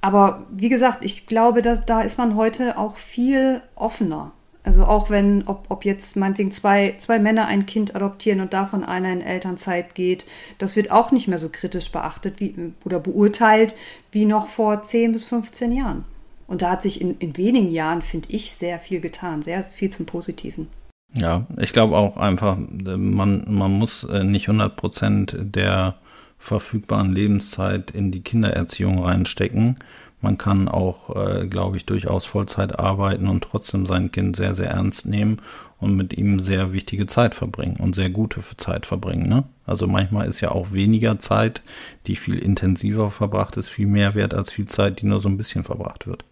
Aber 0.00 0.46
wie 0.50 0.68
gesagt, 0.68 1.04
ich 1.04 1.26
glaube, 1.26 1.62
dass 1.62 1.84
da 1.84 2.00
ist 2.00 2.16
man 2.16 2.36
heute 2.36 2.78
auch 2.78 2.96
viel 2.96 3.60
offener 3.74 4.32
also 4.62 4.84
auch 4.84 5.08
wenn, 5.08 5.46
ob, 5.46 5.64
ob 5.68 5.84
jetzt 5.84 6.16
meinetwegen 6.16 6.50
zwei, 6.50 6.94
zwei 6.98 7.18
Männer 7.18 7.46
ein 7.46 7.66
Kind 7.66 7.96
adoptieren 7.96 8.40
und 8.40 8.52
davon 8.52 8.84
einer 8.84 9.12
in 9.12 9.22
Elternzeit 9.22 9.94
geht, 9.94 10.26
das 10.58 10.76
wird 10.76 10.90
auch 10.90 11.12
nicht 11.12 11.28
mehr 11.28 11.38
so 11.38 11.48
kritisch 11.50 11.90
beachtet 11.90 12.40
wie, 12.40 12.54
oder 12.84 13.00
beurteilt 13.00 13.74
wie 14.12 14.26
noch 14.26 14.48
vor 14.48 14.82
10 14.82 15.12
bis 15.12 15.24
15 15.24 15.72
Jahren. 15.72 16.04
Und 16.46 16.62
da 16.62 16.70
hat 16.70 16.82
sich 16.82 17.00
in, 17.00 17.16
in 17.18 17.36
wenigen 17.36 17.70
Jahren, 17.70 18.02
finde 18.02 18.28
ich, 18.32 18.54
sehr 18.54 18.78
viel 18.78 19.00
getan, 19.00 19.40
sehr 19.40 19.64
viel 19.64 19.90
zum 19.90 20.04
Positiven. 20.04 20.68
Ja, 21.14 21.46
ich 21.58 21.72
glaube 21.72 21.96
auch 21.96 22.16
einfach, 22.16 22.56
man, 22.58 23.44
man 23.48 23.72
muss 23.72 24.04
äh, 24.04 24.24
nicht 24.24 24.48
100 24.48 24.76
Prozent 24.76 25.36
der 25.38 25.96
verfügbaren 26.38 27.12
Lebenszeit 27.12 27.90
in 27.90 28.10
die 28.10 28.22
Kindererziehung 28.22 29.04
reinstecken. 29.04 29.76
Man 30.20 30.38
kann 30.38 30.68
auch, 30.68 31.16
äh, 31.16 31.46
glaube 31.46 31.76
ich, 31.76 31.86
durchaus 31.86 32.24
Vollzeit 32.24 32.78
arbeiten 32.78 33.28
und 33.28 33.42
trotzdem 33.42 33.86
sein 33.86 34.12
Kind 34.12 34.36
sehr, 34.36 34.54
sehr 34.54 34.70
ernst 34.70 35.06
nehmen 35.06 35.40
und 35.80 35.96
mit 35.96 36.12
ihm 36.12 36.40
sehr 36.40 36.72
wichtige 36.72 37.06
Zeit 37.06 37.34
verbringen 37.34 37.76
und 37.80 37.94
sehr 37.94 38.10
gute 38.10 38.40
Zeit 38.56 38.86
verbringen. 38.86 39.28
Ne? 39.28 39.44
Also 39.66 39.86
manchmal 39.86 40.28
ist 40.28 40.40
ja 40.40 40.50
auch 40.50 40.72
weniger 40.72 41.18
Zeit, 41.18 41.62
die 42.06 42.16
viel 42.16 42.38
intensiver 42.38 43.10
verbracht 43.10 43.56
ist, 43.56 43.68
viel 43.68 43.86
mehr 43.86 44.14
wert 44.14 44.34
als 44.34 44.50
viel 44.50 44.66
Zeit, 44.66 45.00
die 45.00 45.06
nur 45.06 45.20
so 45.20 45.28
ein 45.28 45.38
bisschen 45.38 45.64
verbracht 45.64 46.06
wird. 46.06 46.24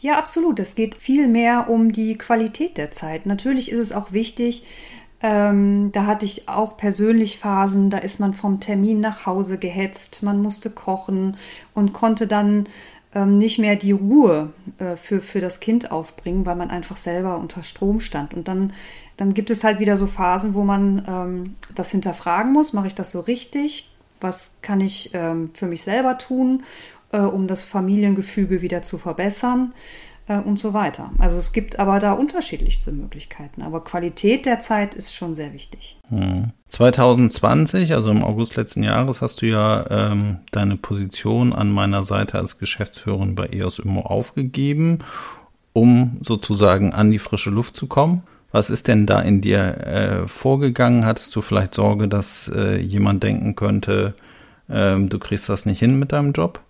Ja, 0.00 0.18
absolut. 0.18 0.58
Es 0.58 0.74
geht 0.74 0.94
viel 0.96 1.28
mehr 1.28 1.68
um 1.68 1.92
die 1.92 2.16
Qualität 2.16 2.78
der 2.78 2.90
Zeit. 2.90 3.26
Natürlich 3.26 3.70
ist 3.70 3.78
es 3.78 3.92
auch 3.92 4.12
wichtig, 4.12 4.64
ähm, 5.22 5.92
da 5.92 6.06
hatte 6.06 6.24
ich 6.24 6.48
auch 6.48 6.78
persönlich 6.78 7.38
Phasen, 7.38 7.90
da 7.90 7.98
ist 7.98 8.20
man 8.20 8.32
vom 8.32 8.58
Termin 8.58 9.00
nach 9.00 9.26
Hause 9.26 9.58
gehetzt, 9.58 10.22
man 10.22 10.40
musste 10.40 10.70
kochen 10.70 11.36
und 11.74 11.92
konnte 11.92 12.26
dann 12.26 12.64
nicht 13.14 13.58
mehr 13.58 13.76
die 13.76 13.92
Ruhe 13.92 14.52
äh, 14.78 14.96
für, 14.96 15.20
für 15.20 15.40
das 15.40 15.60
Kind 15.60 15.90
aufbringen, 15.90 16.46
weil 16.46 16.56
man 16.56 16.70
einfach 16.70 16.96
selber 16.96 17.38
unter 17.38 17.62
Strom 17.62 18.00
stand. 18.00 18.34
Und 18.34 18.46
dann, 18.46 18.72
dann 19.16 19.34
gibt 19.34 19.50
es 19.50 19.64
halt 19.64 19.80
wieder 19.80 19.96
so 19.96 20.06
Phasen, 20.06 20.54
wo 20.54 20.62
man 20.62 21.04
ähm, 21.08 21.56
das 21.74 21.90
hinterfragen 21.90 22.52
muss, 22.52 22.72
mache 22.72 22.86
ich 22.86 22.94
das 22.94 23.10
so 23.10 23.20
richtig? 23.20 23.90
Was 24.20 24.58
kann 24.62 24.80
ich 24.80 25.10
ähm, 25.14 25.50
für 25.54 25.66
mich 25.66 25.82
selber 25.82 26.18
tun, 26.18 26.62
äh, 27.10 27.18
um 27.18 27.46
das 27.46 27.64
Familiengefüge 27.64 28.62
wieder 28.62 28.82
zu 28.82 28.96
verbessern? 28.96 29.72
Äh, 30.30 30.38
und 30.38 30.58
so 30.58 30.72
weiter. 30.72 31.10
Also 31.18 31.38
es 31.38 31.52
gibt 31.52 31.80
aber 31.80 31.98
da 31.98 32.12
unterschiedlichste 32.12 32.92
Möglichkeiten. 32.92 33.62
Aber 33.62 33.82
Qualität 33.82 34.46
der 34.46 34.60
Zeit 34.60 34.94
ist 34.94 35.12
schon 35.12 35.34
sehr 35.34 35.52
wichtig. 35.52 35.98
Hm. 36.08 36.52
2020, 36.68 37.94
also 37.94 38.10
im 38.10 38.22
August 38.22 38.54
letzten 38.54 38.84
Jahres, 38.84 39.22
hast 39.22 39.42
du 39.42 39.46
ja 39.46 39.86
ähm, 39.90 40.38
deine 40.52 40.76
Position 40.76 41.52
an 41.52 41.72
meiner 41.72 42.04
Seite 42.04 42.38
als 42.38 42.58
Geschäftsführerin 42.58 43.34
bei 43.34 43.48
EOS 43.48 43.80
Immo 43.80 44.02
aufgegeben, 44.02 45.00
um 45.72 46.18
sozusagen 46.22 46.92
an 46.92 47.10
die 47.10 47.18
frische 47.18 47.50
Luft 47.50 47.76
zu 47.76 47.88
kommen. 47.88 48.22
Was 48.52 48.70
ist 48.70 48.86
denn 48.86 49.06
da 49.06 49.20
in 49.20 49.40
dir 49.40 49.84
äh, 49.84 50.28
vorgegangen? 50.28 51.06
Hattest 51.06 51.34
du 51.34 51.40
vielleicht 51.40 51.74
Sorge, 51.74 52.06
dass 52.06 52.50
äh, 52.54 52.76
jemand 52.76 53.24
denken 53.24 53.56
könnte, 53.56 54.14
äh, 54.68 54.96
du 54.96 55.18
kriegst 55.18 55.48
das 55.48 55.66
nicht 55.66 55.80
hin 55.80 55.98
mit 55.98 56.12
deinem 56.12 56.32
Job? 56.32 56.60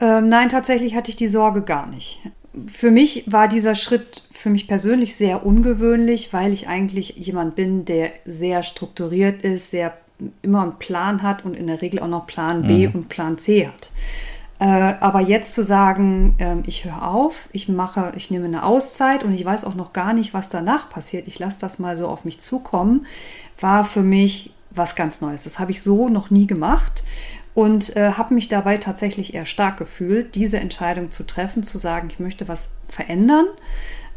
Ähm, 0.00 0.28
nein, 0.28 0.48
tatsächlich 0.48 0.94
hatte 0.94 1.10
ich 1.10 1.16
die 1.16 1.26
Sorge 1.26 1.62
gar 1.62 1.88
nicht 1.88 2.22
für 2.66 2.90
mich 2.90 3.30
war 3.30 3.48
dieser 3.48 3.74
Schritt 3.74 4.22
für 4.30 4.50
mich 4.50 4.68
persönlich 4.68 5.16
sehr 5.16 5.44
ungewöhnlich, 5.44 6.32
weil 6.32 6.52
ich 6.52 6.68
eigentlich 6.68 7.16
jemand 7.16 7.54
bin, 7.54 7.84
der 7.84 8.10
sehr 8.24 8.62
strukturiert 8.62 9.42
ist, 9.42 9.70
sehr 9.70 9.96
immer 10.42 10.62
einen 10.62 10.78
Plan 10.78 11.22
hat 11.22 11.44
und 11.44 11.54
in 11.54 11.66
der 11.66 11.80
Regel 11.82 12.00
auch 12.00 12.08
noch 12.08 12.26
Plan 12.26 12.66
B 12.66 12.88
mhm. 12.88 12.94
und 12.94 13.08
Plan 13.08 13.38
C 13.38 13.68
hat. 13.68 13.92
Äh, 14.60 14.94
aber 15.00 15.20
jetzt 15.20 15.54
zu 15.54 15.62
sagen, 15.62 16.34
äh, 16.38 16.56
ich 16.66 16.84
höre 16.84 17.08
auf, 17.08 17.48
ich 17.52 17.68
mache, 17.68 18.12
ich 18.16 18.30
nehme 18.30 18.46
eine 18.46 18.64
Auszeit 18.64 19.22
und 19.22 19.32
ich 19.32 19.44
weiß 19.44 19.64
auch 19.64 19.76
noch 19.76 19.92
gar 19.92 20.12
nicht, 20.12 20.34
was 20.34 20.48
danach 20.48 20.90
passiert, 20.90 21.28
ich 21.28 21.38
lasse 21.38 21.60
das 21.60 21.78
mal 21.78 21.96
so 21.96 22.08
auf 22.08 22.24
mich 22.24 22.40
zukommen, 22.40 23.06
war 23.60 23.84
für 23.84 24.02
mich 24.02 24.52
was 24.70 24.96
ganz 24.96 25.20
Neues. 25.20 25.44
Das 25.44 25.58
habe 25.58 25.70
ich 25.70 25.82
so 25.82 26.08
noch 26.08 26.30
nie 26.30 26.46
gemacht 26.46 27.04
und 27.58 27.96
äh, 27.96 28.12
habe 28.12 28.34
mich 28.34 28.46
dabei 28.46 28.76
tatsächlich 28.76 29.34
eher 29.34 29.44
stark 29.44 29.78
gefühlt, 29.78 30.36
diese 30.36 30.60
Entscheidung 30.60 31.10
zu 31.10 31.24
treffen, 31.24 31.64
zu 31.64 31.76
sagen, 31.76 32.06
ich 32.08 32.20
möchte 32.20 32.46
was 32.46 32.70
verändern. 32.88 33.46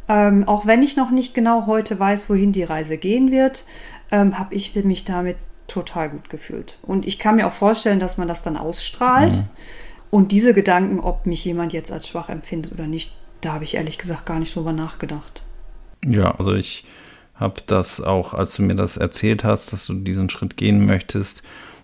Ähm, 0.08 0.48
auch 0.48 0.68
wenn 0.68 0.84
ich 0.84 0.96
noch 0.96 1.10
nicht 1.10 1.34
genau 1.34 1.66
heute 1.66 2.00
weiß, 2.00 2.30
wohin 2.30 2.52
die 2.52 2.62
Reise 2.62 3.00
gehen 3.00 3.32
wird, 3.32 3.66
ähm, 4.12 4.38
habe 4.38 4.54
ich 4.54 4.76
mich 4.76 5.06
damit 5.06 5.38
total 5.66 6.12
gut 6.12 6.30
gefühlt. 6.30 6.78
Und 6.84 7.08
ich 7.08 7.18
kann 7.18 7.36
mir 7.36 7.48
auch 7.48 7.54
vorstellen, 7.54 8.00
dass 8.00 8.20
man 8.20 8.28
das 8.28 8.44
dann 8.44 8.58
ausstrahlt. 8.58 9.38
Mhm. 9.38 9.50
Und 10.12 10.32
diese 10.32 10.54
Gedanken, 10.54 11.00
ob 11.00 11.26
mich 11.26 11.44
jemand 11.44 11.74
jetzt 11.74 11.92
als 11.92 12.08
schwach 12.08 12.30
empfindet 12.30 12.72
oder 12.74 12.86
nicht, 12.86 13.12
da 13.42 13.54
habe 13.54 13.64
ich 13.64 13.74
ehrlich 13.74 13.98
gesagt 13.98 14.28
gar 14.28 14.38
nicht 14.38 14.56
drüber 14.56 14.72
nachgedacht. 14.72 15.42
Ja, 16.06 16.36
also 16.36 16.54
ich 16.54 16.86
habe 17.34 17.60
das 17.66 18.02
auch, 18.02 18.36
als 18.36 18.54
du 18.54 18.62
mir 18.62 18.76
das 18.76 18.98
erzählt 18.98 19.44
hast, 19.44 19.74
dass 19.74 19.88
du 19.88 19.96
diesen 19.96 20.30
Schritt 20.30 20.58
gehen 20.58 20.86
möchtest, 20.86 21.42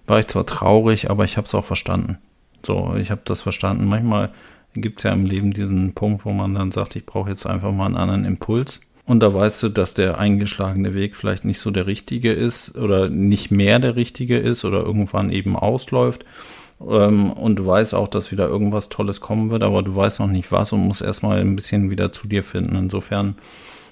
war 0.07 0.19
ich 0.19 0.27
zwar 0.27 0.45
traurig, 0.45 1.09
aber 1.09 1.25
ich 1.25 1.37
habe 1.37 1.47
es 1.47 1.53
auch 1.53 1.65
verstanden. 1.65 2.17
So, 2.65 2.95
ich 2.99 3.11
habe 3.11 3.21
das 3.25 3.41
verstanden. 3.41 3.87
Manchmal 3.87 4.31
gibt 4.73 4.99
es 4.99 5.03
ja 5.03 5.11
im 5.11 5.25
Leben 5.25 5.53
diesen 5.53 5.93
Punkt, 5.93 6.25
wo 6.25 6.31
man 6.31 6.55
dann 6.55 6.71
sagt, 6.71 6.95
ich 6.95 7.05
brauche 7.05 7.29
jetzt 7.29 7.45
einfach 7.45 7.71
mal 7.71 7.85
einen 7.85 7.97
anderen 7.97 8.25
Impuls. 8.25 8.81
Und 9.05 9.21
da 9.21 9.33
weißt 9.33 9.63
du, 9.63 9.69
dass 9.69 9.93
der 9.93 10.19
eingeschlagene 10.19 10.93
Weg 10.93 11.15
vielleicht 11.15 11.45
nicht 11.45 11.59
so 11.59 11.71
der 11.71 11.87
richtige 11.87 12.33
ist 12.33 12.75
oder 12.75 13.09
nicht 13.09 13.51
mehr 13.51 13.79
der 13.79 13.95
richtige 13.95 14.37
ist 14.37 14.65
oder 14.65 14.79
irgendwann 14.79 15.31
eben 15.31 15.55
ausläuft. 15.55 16.25
Ähm, 16.81 17.31
und 17.31 17.55
du 17.57 17.65
weißt 17.65 17.93
auch, 17.93 18.09
dass 18.09 18.31
wieder 18.31 18.47
irgendwas 18.47 18.89
Tolles 18.89 19.21
kommen 19.21 19.49
wird, 19.49 19.63
aber 19.63 19.81
du 19.81 19.95
weißt 19.95 20.19
noch 20.19 20.27
nicht 20.27 20.51
was 20.51 20.73
und 20.73 20.85
musst 20.85 21.01
erstmal 21.01 21.39
ein 21.39 21.55
bisschen 21.55 21.89
wieder 21.89 22.11
zu 22.11 22.27
dir 22.27 22.43
finden. 22.43 22.75
Insofern 22.75 23.35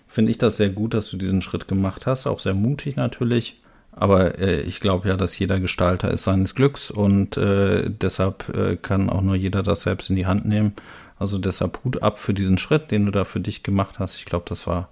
finde 0.08 0.32
ich 0.32 0.38
das 0.38 0.58
sehr 0.58 0.70
gut, 0.70 0.94
dass 0.94 1.10
du 1.10 1.18
diesen 1.18 1.42
Schritt 1.42 1.68
gemacht 1.68 2.06
hast, 2.06 2.28
auch 2.28 2.42
sehr 2.42 2.54
mutig 2.54 2.98
natürlich. 2.98 3.62
Aber 3.96 4.38
äh, 4.40 4.62
ich 4.62 4.82
glaube 4.82 5.08
ja, 5.08 5.16
dass 5.16 5.40
jeder 5.40 5.60
Gestalter 5.60 6.12
ist 6.12 6.26
seines 6.26 6.54
Glücks 6.54 6.92
und 6.92 7.38
äh, 7.38 7.90
deshalb 7.90 8.50
äh, 8.54 8.76
kann 8.76 9.10
auch 9.10 9.22
nur 9.22 9.36
jeder 9.36 9.64
das 9.64 9.82
selbst 9.84 10.10
in 10.10 10.18
die 10.18 10.26
Hand 10.26 10.46
nehmen. 10.46 10.74
Also 11.18 11.38
deshalb 11.38 11.80
Hut 11.84 12.04
ab 12.04 12.20
für 12.20 12.34
diesen 12.34 12.58
Schritt, 12.58 12.92
den 12.92 13.06
du 13.06 13.12
da 13.12 13.24
für 13.24 13.40
dich 13.40 13.64
gemacht 13.64 14.00
hast. 14.00 14.18
Ich 14.18 14.26
glaube, 14.26 14.46
das 14.50 14.68
war 14.68 14.90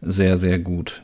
sehr, 0.00 0.38
sehr 0.38 0.58
gut 0.58 1.02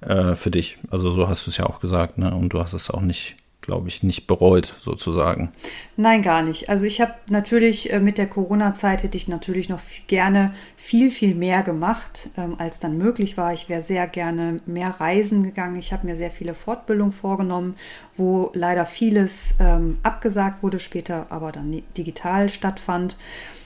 äh, 0.00 0.34
für 0.34 0.50
dich. 0.50 0.76
Also 0.90 1.10
so 1.10 1.28
hast 1.28 1.46
du 1.46 1.50
es 1.50 1.58
ja 1.58 1.66
auch 1.66 1.80
gesagt, 1.80 2.16
ne? 2.16 2.34
Und 2.34 2.54
du 2.54 2.60
hast 2.60 2.72
es 2.72 2.90
auch 2.90 3.02
nicht 3.02 3.36
glaube 3.68 3.88
ich, 3.88 4.02
nicht 4.02 4.26
bereut, 4.26 4.76
sozusagen. 4.80 5.52
Nein, 5.98 6.22
gar 6.22 6.40
nicht. 6.40 6.70
Also 6.70 6.86
ich 6.86 7.02
habe 7.02 7.12
natürlich 7.28 7.92
äh, 7.92 8.00
mit 8.00 8.16
der 8.16 8.26
Corona-Zeit 8.26 9.02
hätte 9.02 9.18
ich 9.18 9.28
natürlich 9.28 9.68
noch 9.68 9.80
gerne 10.06 10.54
viel, 10.78 11.10
viel 11.10 11.34
mehr 11.34 11.62
gemacht, 11.62 12.30
ähm, 12.38 12.54
als 12.56 12.80
dann 12.80 12.96
möglich 12.96 13.36
war. 13.36 13.52
Ich 13.52 13.68
wäre 13.68 13.82
sehr 13.82 14.06
gerne 14.06 14.60
mehr 14.64 14.98
reisen 14.98 15.42
gegangen. 15.42 15.76
Ich 15.76 15.92
habe 15.92 16.06
mir 16.06 16.16
sehr 16.16 16.30
viele 16.30 16.54
Fortbildungen 16.54 17.12
vorgenommen, 17.12 17.76
wo 18.16 18.50
leider 18.54 18.86
vieles 18.86 19.54
ähm, 19.60 19.98
abgesagt 20.02 20.62
wurde, 20.62 20.80
später 20.80 21.26
aber 21.28 21.52
dann 21.52 21.82
digital 21.94 22.48
stattfand. 22.48 23.18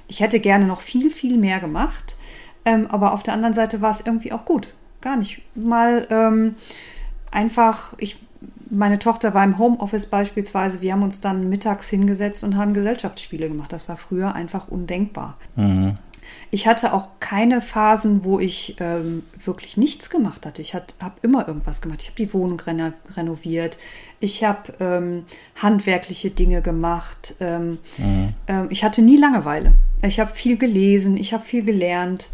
Ich 0.09 0.19
hätte 0.19 0.41
gerne 0.41 0.67
noch 0.67 0.81
viel, 0.81 1.13
viel 1.13 1.39
mehr 1.39 1.61
gemacht. 1.61 2.17
Ähm, 2.65 2.89
aber 2.89 3.13
auf 3.15 3.23
der 3.23 3.35
anderen 3.35 3.55
Seite 3.55 3.81
war 3.83 3.93
es 3.93 4.01
irgendwie 4.01 4.33
auch 4.33 4.45
gut. 4.45 4.75
Gar 5.01 5.17
nicht 5.17 5.43
mal 5.55 6.55
einfach, 7.31 7.95
ich 7.99 8.19
meine 8.71 8.99
Tochter 8.99 9.35
war 9.35 9.45
im 9.45 9.59
Homeoffice 9.59 10.07
beispielsweise. 10.07 10.81
Wir 10.81 10.93
haben 10.93 11.03
uns 11.03 11.21
dann 11.21 11.49
mittags 11.49 11.89
hingesetzt 11.91 12.43
und 12.43 12.57
haben 12.57 12.73
Gesellschaftsspiele 12.73 13.49
gemacht. 13.49 13.73
Das 13.73 13.89
war 13.89 13.97
früher 13.97 14.35
einfach 14.35 14.69
undenkbar. 14.69 15.37
Mhm. 15.57 15.95
Ich 16.51 16.67
hatte 16.67 16.93
auch 16.93 17.09
keine 17.21 17.61
Phasen, 17.61 18.25
wo 18.25 18.39
ich 18.39 18.77
ähm, 18.79 19.25
wirklich 19.45 19.77
nichts 19.77 20.11
gemacht 20.11 20.47
hatte. 20.47 20.63
Ich 20.63 20.75
habe 20.75 20.87
immer 21.23 21.49
irgendwas 21.49 21.81
gemacht. 21.81 22.01
Ich 22.03 22.09
habe 22.09 22.17
die 22.17 22.33
Wohnung 22.33 22.61
reno 22.61 22.93
renoviert. 23.17 23.79
Ich 24.21 24.45
habe 24.45 24.73
ähm, 24.79 25.25
handwerkliche 25.61 26.31
Dinge 26.31 26.63
gemacht. 26.63 27.35
Ähm, 27.41 27.79
mhm. 27.99 28.35
Ähm, 28.47 28.67
ich 28.71 28.85
hatte 28.85 29.03
nie 29.03 29.17
Langeweile. 29.17 29.75
Ich 30.03 30.21
habe 30.21 30.35
viel 30.35 30.57
gelesen. 30.57 31.17
Ich 31.17 31.35
habe 31.35 31.45
viel 31.45 31.65
gelernt. 31.65 32.29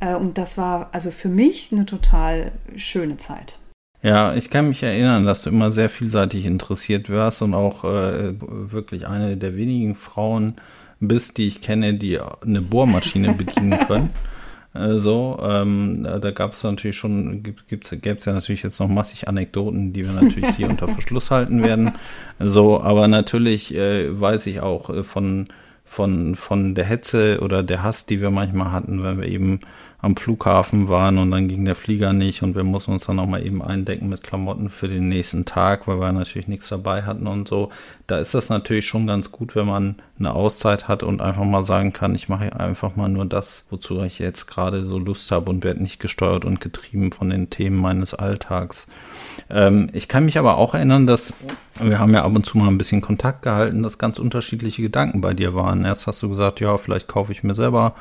Äh, 0.00 0.14
und 0.14 0.38
das 0.38 0.56
war 0.56 0.88
also 0.92 1.10
für 1.10 1.28
mich 1.28 1.70
eine 1.72 1.86
total 1.86 2.52
schöne 2.76 3.16
Zeit. 3.16 3.58
Ja, 4.04 4.34
ich 4.34 4.50
kann 4.50 4.68
mich 4.68 4.82
erinnern, 4.82 5.24
dass 5.24 5.40
du 5.40 5.48
immer 5.48 5.72
sehr 5.72 5.88
vielseitig 5.88 6.44
interessiert 6.44 7.08
warst 7.08 7.40
und 7.40 7.54
auch 7.54 7.84
äh, 7.84 8.34
wirklich 8.38 9.08
eine 9.08 9.38
der 9.38 9.56
wenigen 9.56 9.94
Frauen 9.94 10.56
bist, 11.00 11.38
die 11.38 11.46
ich 11.46 11.62
kenne, 11.62 11.94
die 11.94 12.20
eine 12.20 12.60
Bohrmaschine 12.60 13.32
bedienen 13.38 13.78
können. 13.86 14.10
Äh, 14.74 14.96
so, 14.96 15.38
ähm, 15.42 16.06
da 16.20 16.30
gab 16.32 16.52
es 16.52 16.62
natürlich 16.62 16.98
schon, 16.98 17.42
gibt, 17.66 17.90
es 17.90 18.24
ja 18.26 18.32
natürlich 18.34 18.62
jetzt 18.62 18.78
noch 18.78 18.88
massig 18.88 19.26
Anekdoten, 19.26 19.94
die 19.94 20.04
wir 20.04 20.12
natürlich 20.12 20.54
hier 20.54 20.68
unter 20.68 20.88
Verschluss 20.94 21.30
halten 21.30 21.62
werden. 21.62 21.92
So, 22.38 22.82
aber 22.82 23.08
natürlich 23.08 23.74
äh, 23.74 24.20
weiß 24.20 24.48
ich 24.48 24.60
auch 24.60 24.90
äh, 24.90 25.02
von, 25.02 25.46
von, 25.86 26.36
von 26.36 26.74
der 26.74 26.84
Hetze 26.84 27.40
oder 27.40 27.62
der 27.62 27.82
Hass, 27.82 28.04
die 28.04 28.20
wir 28.20 28.30
manchmal 28.30 28.70
hatten, 28.70 29.02
wenn 29.02 29.18
wir 29.18 29.28
eben 29.28 29.60
am 30.04 30.16
Flughafen 30.16 30.88
waren 30.88 31.18
und 31.18 31.30
dann 31.30 31.48
ging 31.48 31.64
der 31.64 31.74
Flieger 31.74 32.12
nicht 32.12 32.42
und 32.42 32.54
wir 32.54 32.62
mussten 32.62 32.92
uns 32.92 33.06
dann 33.06 33.18
auch 33.18 33.26
mal 33.26 33.44
eben 33.44 33.62
eindecken 33.62 34.08
mit 34.08 34.22
Klamotten 34.22 34.68
für 34.68 34.86
den 34.86 35.08
nächsten 35.08 35.46
Tag, 35.46 35.88
weil 35.88 35.98
wir 35.98 36.12
natürlich 36.12 36.46
nichts 36.46 36.68
dabei 36.68 37.02
hatten 37.02 37.26
und 37.26 37.48
so. 37.48 37.70
Da 38.06 38.18
ist 38.18 38.34
das 38.34 38.50
natürlich 38.50 38.86
schon 38.86 39.06
ganz 39.06 39.32
gut, 39.32 39.56
wenn 39.56 39.66
man 39.66 39.96
eine 40.18 40.34
Auszeit 40.34 40.88
hat 40.88 41.02
und 41.02 41.22
einfach 41.22 41.44
mal 41.44 41.64
sagen 41.64 41.94
kann, 41.94 42.14
ich 42.14 42.28
mache 42.28 42.54
einfach 42.58 42.96
mal 42.96 43.08
nur 43.08 43.24
das, 43.24 43.64
wozu 43.70 44.02
ich 44.02 44.18
jetzt 44.18 44.46
gerade 44.46 44.84
so 44.84 44.98
Lust 44.98 45.30
habe 45.30 45.50
und 45.50 45.64
werde 45.64 45.82
nicht 45.82 46.00
gesteuert 46.00 46.44
und 46.44 46.60
getrieben 46.60 47.10
von 47.10 47.30
den 47.30 47.48
Themen 47.48 47.76
meines 47.76 48.12
Alltags. 48.12 48.86
Ähm, 49.48 49.88
ich 49.94 50.06
kann 50.06 50.26
mich 50.26 50.38
aber 50.38 50.58
auch 50.58 50.74
erinnern, 50.74 51.06
dass 51.06 51.32
wir 51.80 51.98
haben 51.98 52.12
ja 52.12 52.24
ab 52.24 52.34
und 52.34 52.44
zu 52.44 52.58
mal 52.58 52.68
ein 52.68 52.78
bisschen 52.78 53.00
Kontakt 53.00 53.42
gehalten, 53.42 53.82
dass 53.82 53.98
ganz 53.98 54.18
unterschiedliche 54.18 54.82
Gedanken 54.82 55.20
bei 55.20 55.34
dir 55.34 55.54
waren. 55.54 55.84
Erst 55.84 56.06
hast 56.06 56.22
du 56.22 56.28
gesagt, 56.28 56.60
ja, 56.60 56.76
vielleicht 56.78 57.08
kaufe 57.08 57.32
ich 57.32 57.42
mir 57.42 57.54
selber 57.54 57.94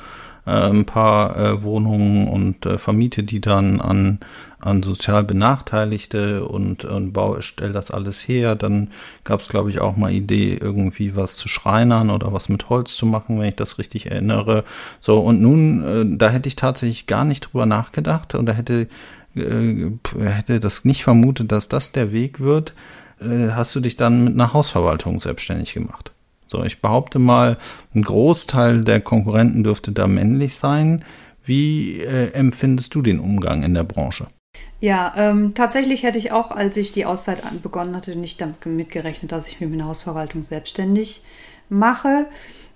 ein 0.45 0.85
paar 0.85 1.37
äh, 1.37 1.63
Wohnungen 1.63 2.27
und 2.27 2.65
äh, 2.65 2.77
vermiete 2.77 3.23
die 3.23 3.39
dann 3.39 3.79
an, 3.79 4.19
an 4.59 4.83
sozial 4.83 5.23
Benachteiligte 5.23 6.45
und, 6.45 6.83
und 6.83 7.13
baue, 7.13 7.41
stell 7.41 7.71
das 7.71 7.91
alles 7.91 8.27
her. 8.27 8.55
Dann 8.55 8.89
gab 9.23 9.39
es, 9.39 9.47
glaube 9.47 9.69
ich, 9.69 9.79
auch 9.79 9.95
mal 9.95 10.11
Idee, 10.11 10.57
irgendwie 10.59 11.15
was 11.15 11.37
zu 11.37 11.47
schreinern 11.47 12.09
oder 12.09 12.33
was 12.33 12.49
mit 12.49 12.69
Holz 12.69 12.95
zu 12.95 13.05
machen, 13.05 13.39
wenn 13.39 13.49
ich 13.49 13.55
das 13.55 13.77
richtig 13.77 14.11
erinnere. 14.11 14.65
So, 14.99 15.19
und 15.19 15.41
nun, 15.41 15.83
äh, 16.13 16.17
da 16.17 16.29
hätte 16.29 16.49
ich 16.49 16.57
tatsächlich 16.57 17.07
gar 17.07 17.23
nicht 17.23 17.41
drüber 17.41 17.65
nachgedacht 17.65 18.35
und 18.35 18.45
da 18.45 18.53
hätte, 18.53 18.89
äh, 19.35 19.91
hätte 20.19 20.59
das 20.59 20.83
nicht 20.83 21.03
vermutet, 21.03 21.53
dass 21.53 21.69
das 21.69 21.93
der 21.93 22.11
Weg 22.11 22.41
wird. 22.41 22.73
Äh, 23.21 23.51
hast 23.51 23.73
du 23.75 23.79
dich 23.79 23.95
dann 23.95 24.25
mit 24.25 24.33
einer 24.33 24.51
Hausverwaltung 24.51 25.21
selbstständig 25.21 25.73
gemacht? 25.73 26.11
So, 26.47 26.63
ich 26.63 26.81
behaupte 26.81 27.19
mal, 27.19 27.57
ein 27.95 28.01
Großteil 28.01 28.83
der 28.83 29.01
Konkurrenten 29.01 29.63
dürfte 29.63 29.91
da 29.91 30.07
männlich 30.07 30.55
sein. 30.55 31.03
Wie 31.45 31.99
äh, 31.99 32.31
empfindest 32.31 32.95
du 32.95 33.01
den 33.01 33.19
Umgang 33.19 33.63
in 33.63 33.73
der 33.73 33.83
Branche? 33.83 34.27
Ja, 34.79 35.13
ähm, 35.15 35.53
tatsächlich 35.53 36.03
hätte 36.03 36.17
ich 36.17 36.31
auch, 36.31 36.51
als 36.51 36.77
ich 36.77 36.91
die 36.91 37.05
Auszeit 37.05 37.41
begonnen 37.61 37.95
hatte, 37.95 38.15
nicht 38.15 38.39
damit 38.39 38.89
gerechnet, 38.91 39.31
dass 39.31 39.47
ich 39.47 39.59
mich 39.59 39.69
mit 39.69 39.79
einer 39.79 39.89
Hausverwaltung 39.89 40.43
selbstständig 40.43 41.23
mache. 41.69 42.27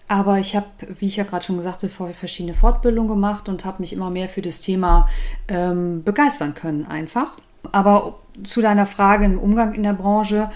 Aber 0.08 0.40
ich 0.40 0.56
habe, 0.56 0.68
wie 1.00 1.08
ich 1.08 1.18
ja 1.18 1.26
gerade 1.26 1.44
schon 1.44 1.58
gesagt 1.58 1.84
habe, 1.84 2.14
verschiedene 2.14 2.54
Fortbildungen 2.54 3.10
gemacht 3.10 3.50
und 3.50 3.66
habe 3.66 3.82
mich 3.82 3.92
immer 3.92 4.10
mehr 4.10 4.30
für 4.30 4.42
das 4.42 4.62
Thema 4.62 5.10
ähm, 5.50 6.04
begeistern 6.04 6.54
können, 6.54 6.86
einfach. 6.86 7.38
Aber 7.74 8.20
zu 8.44 8.62
deiner 8.62 8.86
Frage 8.86 9.26
im 9.26 9.38
Umgang 9.38 9.74
in 9.74 9.84
der 9.84 9.94
Branche, 9.94 10.50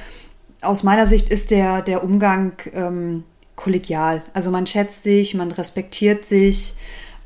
aus 0.62 0.84
meiner 0.84 1.08
Sicht 1.08 1.30
ist 1.30 1.52
der, 1.52 1.82
der 1.82 2.04
Umgang 2.04 2.54
ähm, 2.74 3.24
kollegial. 3.56 4.22
Also 4.34 4.52
man 4.52 4.68
schätzt 4.68 5.04
sich, 5.04 5.34
man 5.34 5.52
respektiert 5.52 6.26
sich, 6.26 6.76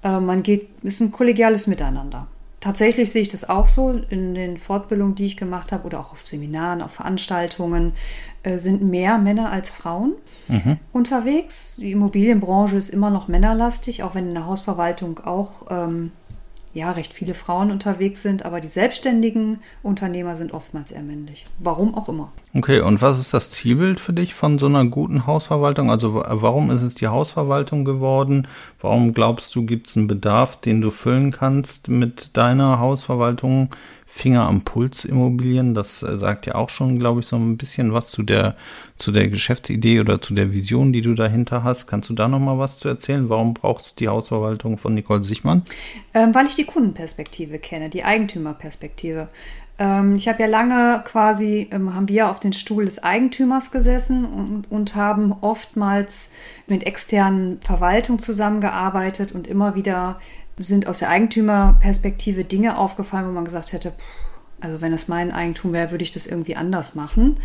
äh, 0.04 0.20
man 0.20 0.44
geht, 0.44 0.70
ist 0.84 1.02
ein 1.02 1.12
kollegiales 1.12 1.68
Miteinander. 1.68 2.28
Tatsächlich 2.62 3.12
sehe 3.12 3.22
ich 3.22 3.30
das 3.30 3.48
auch 3.48 3.70
so 3.70 3.92
in 4.10 4.34
den 4.34 4.58
Fortbildungen, 4.58 5.14
die 5.14 5.28
ich 5.28 5.38
gemacht 5.38 5.72
habe 5.72 5.86
oder 5.86 6.00
auch 6.00 6.14
auf 6.14 6.26
Seminaren, 6.26 6.82
auf 6.82 6.94
Veranstaltungen, 6.94 7.94
äh, 8.42 8.58
sind 8.58 8.82
mehr 8.82 9.20
Männer 9.20 9.52
als 9.52 9.70
Frauen 9.70 10.14
mhm. 10.48 10.78
unterwegs. 10.92 11.76
Die 11.78 11.92
Immobilienbranche 11.92 12.76
ist 12.76 12.90
immer 12.90 13.12
noch 13.12 13.28
männerlastig, 13.28 14.02
auch 14.02 14.16
wenn 14.16 14.30
in 14.30 14.34
der 14.34 14.48
Hausverwaltung 14.48 15.20
auch 15.20 15.66
ähm, 15.70 16.12
ja 16.76 16.92
recht 16.92 17.14
viele 17.14 17.34
Frauen 17.34 17.72
unterwegs 17.72 18.22
sind, 18.22 18.46
aber 18.46 18.60
die 18.60 18.68
selbstständigen 18.68 19.60
Unternehmer 19.82 20.36
sind 20.36 20.54
oftmals 20.54 20.92
eher 20.92 21.04
männlich. 21.04 21.46
Warum 21.58 21.96
auch 21.96 22.10
immer. 22.10 22.34
Okay, 22.54 22.82
und 22.82 23.02
was 23.02 23.18
ist 23.18 23.34
das 23.34 23.50
Zielbild 23.50 24.00
für 24.00 24.12
dich 24.12 24.36
von 24.36 24.60
so 24.60 24.66
einer 24.66 24.86
guten 24.86 25.26
Hausverwaltung? 25.26 25.90
Also 25.90 26.16
warum 26.16 26.70
ist 26.72 26.82
es 26.82 26.94
die 26.94 27.08
Hausverwaltung 27.08 27.86
geworden? 27.86 28.48
Warum 28.82 29.14
glaubst 29.14 29.56
du, 29.56 29.66
gibt 29.66 29.88
es 29.88 29.96
einen 29.96 30.08
Bedarf, 30.08 30.60
den 30.60 30.82
du 30.82 30.92
füllen 30.92 31.32
kannst 31.32 31.88
mit 31.88 32.36
deiner 32.36 32.78
Hausverwaltung? 32.78 33.70
Finger 34.16 34.48
am 34.48 34.62
Puls 34.62 35.04
Immobilien. 35.04 35.74
Das 35.74 36.02
äh, 36.02 36.18
sagt 36.18 36.46
ja 36.46 36.56
auch 36.56 36.70
schon, 36.70 37.00
glaube 37.00 37.20
ich, 37.20 37.28
so 37.28 37.36
ein 37.36 37.58
bisschen 37.58 37.92
was 37.92 38.12
zu 38.12 38.24
der, 38.24 38.56
zu 38.96 39.12
der 39.12 39.28
Geschäftsidee 39.28 40.00
oder 40.00 40.22
zu 40.22 40.34
der 40.34 40.54
Vision, 40.54 40.94
die 40.94 41.02
du 41.02 41.16
dahinter 41.16 41.66
hast. 41.66 41.86
Kannst 41.86 42.10
du 42.10 42.14
da 42.14 42.30
noch 42.30 42.40
mal 42.40 42.58
was 42.58 42.80
zu 42.80 42.88
erzählen? 42.88 43.28
Warum 43.28 43.54
braucht 43.54 43.84
es 43.84 43.96
die 43.96 44.08
Hausverwaltung 44.08 44.78
von 44.78 44.94
Nicole 44.94 45.22
Sichmann? 45.22 45.64
Ähm, 46.14 46.34
weil 46.34 46.46
ich 46.46 46.56
die 46.56 46.64
Kundenperspektive 46.64 47.60
kenne, 47.60 47.90
die 47.90 48.06
Eigentümerperspektive. 48.06 49.28
Ähm, 49.78 50.16
ich 50.16 50.30
habe 50.30 50.42
ja 50.42 50.48
lange 50.48 51.04
quasi, 51.04 51.68
ähm, 51.72 51.94
haben 51.94 52.08
wir 52.08 52.30
auf 52.30 52.40
den 52.40 52.54
Stuhl 52.54 52.86
des 52.86 53.04
Eigentümers 53.04 53.72
gesessen 53.72 54.24
und, 54.24 54.72
und 54.72 54.96
haben 54.96 55.36
oftmals 55.42 56.30
mit 56.68 56.86
externen 56.86 57.60
Verwaltungen 57.60 58.20
zusammengearbeitet 58.20 59.34
und 59.34 59.46
immer 59.46 59.76
wieder 59.76 60.22
sind 60.58 60.88
aus 60.88 61.00
der 61.00 61.10
Eigentümerperspektive 61.10 62.44
Dinge 62.44 62.78
aufgefallen, 62.78 63.28
wo 63.28 63.32
man 63.32 63.46
gesagt 63.46 63.74
hätte, 63.74 63.94
also 64.62 64.82
wenn 64.82 64.94
es 64.94 65.08
mein 65.08 65.32
Eigentum 65.32 65.74
wäre, 65.74 65.92
würde 65.92 66.04
ich 66.04 66.12
das 66.12 66.28
irgendwie 66.28 66.56
anders 66.56 66.96
machen. 66.96 67.38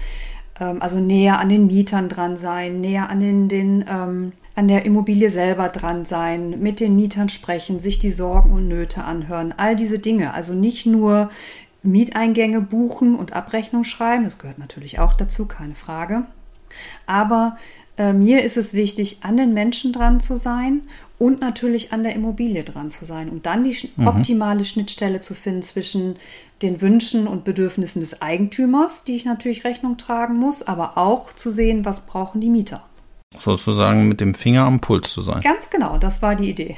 Ähm, 0.61 0.81
also 0.81 1.01
näher 1.01 1.41
an 1.41 1.49
den 1.49 1.67
Mietern 1.67 2.09
dran 2.09 2.37
sein, 2.37 2.81
näher 2.81 3.11
an 3.11 3.21
den, 3.21 3.49
den 3.49 3.85
ähm, 3.89 4.33
an 4.55 4.69
der 4.69 4.85
Immobilie 4.85 5.31
selber 5.31 5.69
dran 5.69 6.05
sein, 6.05 6.61
mit 6.61 6.81
den 6.81 6.97
Mietern 6.97 7.29
sprechen, 7.29 7.81
sich 7.81 7.99
die 7.99 8.11
Sorgen 8.11 8.53
und 8.53 8.69
Nöte 8.69 9.05
anhören, 9.05 9.55
all 9.57 9.77
diese 9.77 9.99
Dinge. 9.99 10.35
Also 10.35 10.55
nicht 10.55 10.87
nur 10.87 11.31
Mieteingänge 11.83 12.61
buchen 12.61 13.17
und 13.17 13.33
Abrechnung 13.33 13.85
schreiben, 13.85 14.25
das 14.25 14.39
gehört 14.39 14.59
natürlich 14.59 14.99
auch 14.99 15.15
dazu, 15.15 15.47
keine 15.47 15.75
Frage. 15.75 16.27
Aber 17.07 17.57
äh, 17.97 18.13
mir 18.13 18.45
ist 18.45 18.57
es 18.57 18.75
wichtig, 18.75 19.19
an 19.23 19.37
den 19.37 19.55
Menschen 19.55 19.93
dran 19.93 20.21
zu 20.21 20.37
sein 20.37 20.83
und 21.21 21.43
natürlich 21.43 21.93
an 21.93 22.03
der 22.03 22.15
Immobilie 22.15 22.65
dran 22.65 22.89
zu 22.89 23.05
sein 23.05 23.29
und 23.29 23.45
dann 23.45 23.63
die 23.63 23.91
mhm. 23.97 24.07
optimale 24.07 24.65
Schnittstelle 24.65 25.21
zu 25.21 25.35
finden 25.35 25.63
zwischen 25.63 26.17
den 26.63 26.81
Wünschen 26.81 27.27
und 27.27 27.45
Bedürfnissen 27.45 28.01
des 28.01 28.23
Eigentümers, 28.23 29.05
die 29.05 29.17
ich 29.17 29.27
natürlich 29.27 29.65
Rechnung 29.65 29.99
tragen 29.99 30.39
muss, 30.39 30.63
aber 30.63 30.97
auch 30.97 31.35
zu 31.35 31.51
sehen, 31.51 31.85
was 31.85 32.07
brauchen 32.07 32.41
die 32.41 32.49
Mieter. 32.49 32.85
Sozusagen 33.39 34.09
mit 34.09 34.21
dem 34.21 34.35
Finger 34.35 34.65
am 34.65 34.81
Puls 34.81 35.13
zu 35.13 35.21
sein. 35.21 35.43
Ganz 35.43 35.69
genau, 35.69 35.99
das 35.99 36.23
war 36.23 36.35
die 36.35 36.49
Idee. 36.49 36.77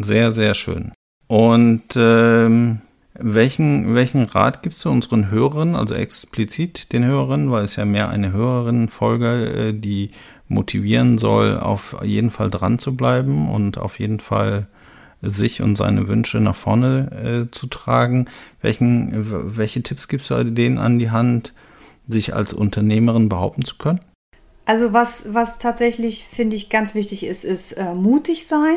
Sehr, 0.00 0.32
sehr 0.32 0.54
schön. 0.54 0.92
Und 1.28 1.84
ähm, 1.94 2.80
welchen, 3.14 3.94
welchen 3.94 4.24
Rat 4.24 4.62
gibst 4.62 4.84
du 4.84 4.90
unseren 4.90 5.30
Hörern, 5.30 5.76
also 5.76 5.94
explizit 5.94 6.92
den 6.92 7.04
Hörerinnen, 7.04 7.50
weil 7.50 7.64
es 7.64 7.76
ja 7.76 7.84
mehr 7.84 8.08
eine 8.08 8.32
Hörerinnenfolge, 8.32 9.68
äh, 9.68 9.72
die 9.72 10.10
motivieren 10.48 11.18
soll, 11.18 11.58
auf 11.58 11.96
jeden 12.02 12.30
Fall 12.30 12.50
dran 12.50 12.78
zu 12.78 12.96
bleiben 12.96 13.50
und 13.50 13.78
auf 13.78 13.98
jeden 13.98 14.20
Fall 14.20 14.66
sich 15.22 15.62
und 15.62 15.76
seine 15.76 16.08
Wünsche 16.08 16.38
nach 16.40 16.56
vorne 16.56 17.46
äh, 17.48 17.50
zu 17.50 17.66
tragen. 17.66 18.26
Welchen, 18.60 19.56
welche 19.56 19.82
Tipps 19.82 20.08
gibst 20.08 20.30
du 20.30 20.44
denen 20.44 20.78
an 20.78 20.98
die 20.98 21.10
Hand, 21.10 21.52
sich 22.06 22.34
als 22.34 22.52
Unternehmerin 22.52 23.28
behaupten 23.28 23.64
zu 23.64 23.76
können? 23.76 24.00
Also 24.64 24.92
was, 24.92 25.34
was 25.34 25.58
tatsächlich, 25.58 26.24
finde 26.24 26.56
ich, 26.56 26.70
ganz 26.70 26.94
wichtig 26.94 27.24
ist, 27.24 27.44
ist 27.44 27.72
äh, 27.72 27.94
mutig 27.94 28.46
sein 28.46 28.76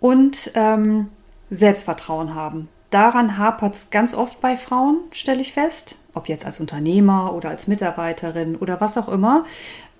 und 0.00 0.52
ähm, 0.54 1.08
Selbstvertrauen 1.50 2.34
haben. 2.34 2.68
Daran 2.90 3.36
hapert 3.36 3.74
es 3.74 3.90
ganz 3.90 4.14
oft 4.14 4.40
bei 4.40 4.56
Frauen, 4.56 5.00
stelle 5.10 5.40
ich 5.40 5.52
fest, 5.52 5.96
ob 6.14 6.28
jetzt 6.28 6.46
als 6.46 6.60
Unternehmer 6.60 7.34
oder 7.34 7.50
als 7.50 7.66
Mitarbeiterin 7.66 8.56
oder 8.56 8.80
was 8.80 8.96
auch 8.96 9.08
immer 9.08 9.44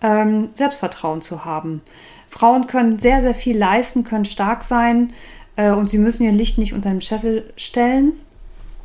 ähm, 0.03 0.49
Selbstvertrauen 0.53 1.23
zu 1.23 1.45
haben. 1.45 1.83
Frauen 2.29 2.67
können 2.67 2.99
sehr, 2.99 3.23
sehr 3.23 3.35
viel 3.35 3.57
leisten, 3.57 4.05
können 4.05 4.25
stark 4.25 4.65
sein 4.65 5.13
äh, 5.57 5.71
und 5.71 5.89
sie 5.89 5.99
müssen 5.99 6.25
ihr 6.25 6.33
Licht 6.33 6.59
nicht 6.59 6.75
unter 6.75 6.91
den 6.91 7.01
Scheffel 7.01 7.53
stellen. 7.57 8.13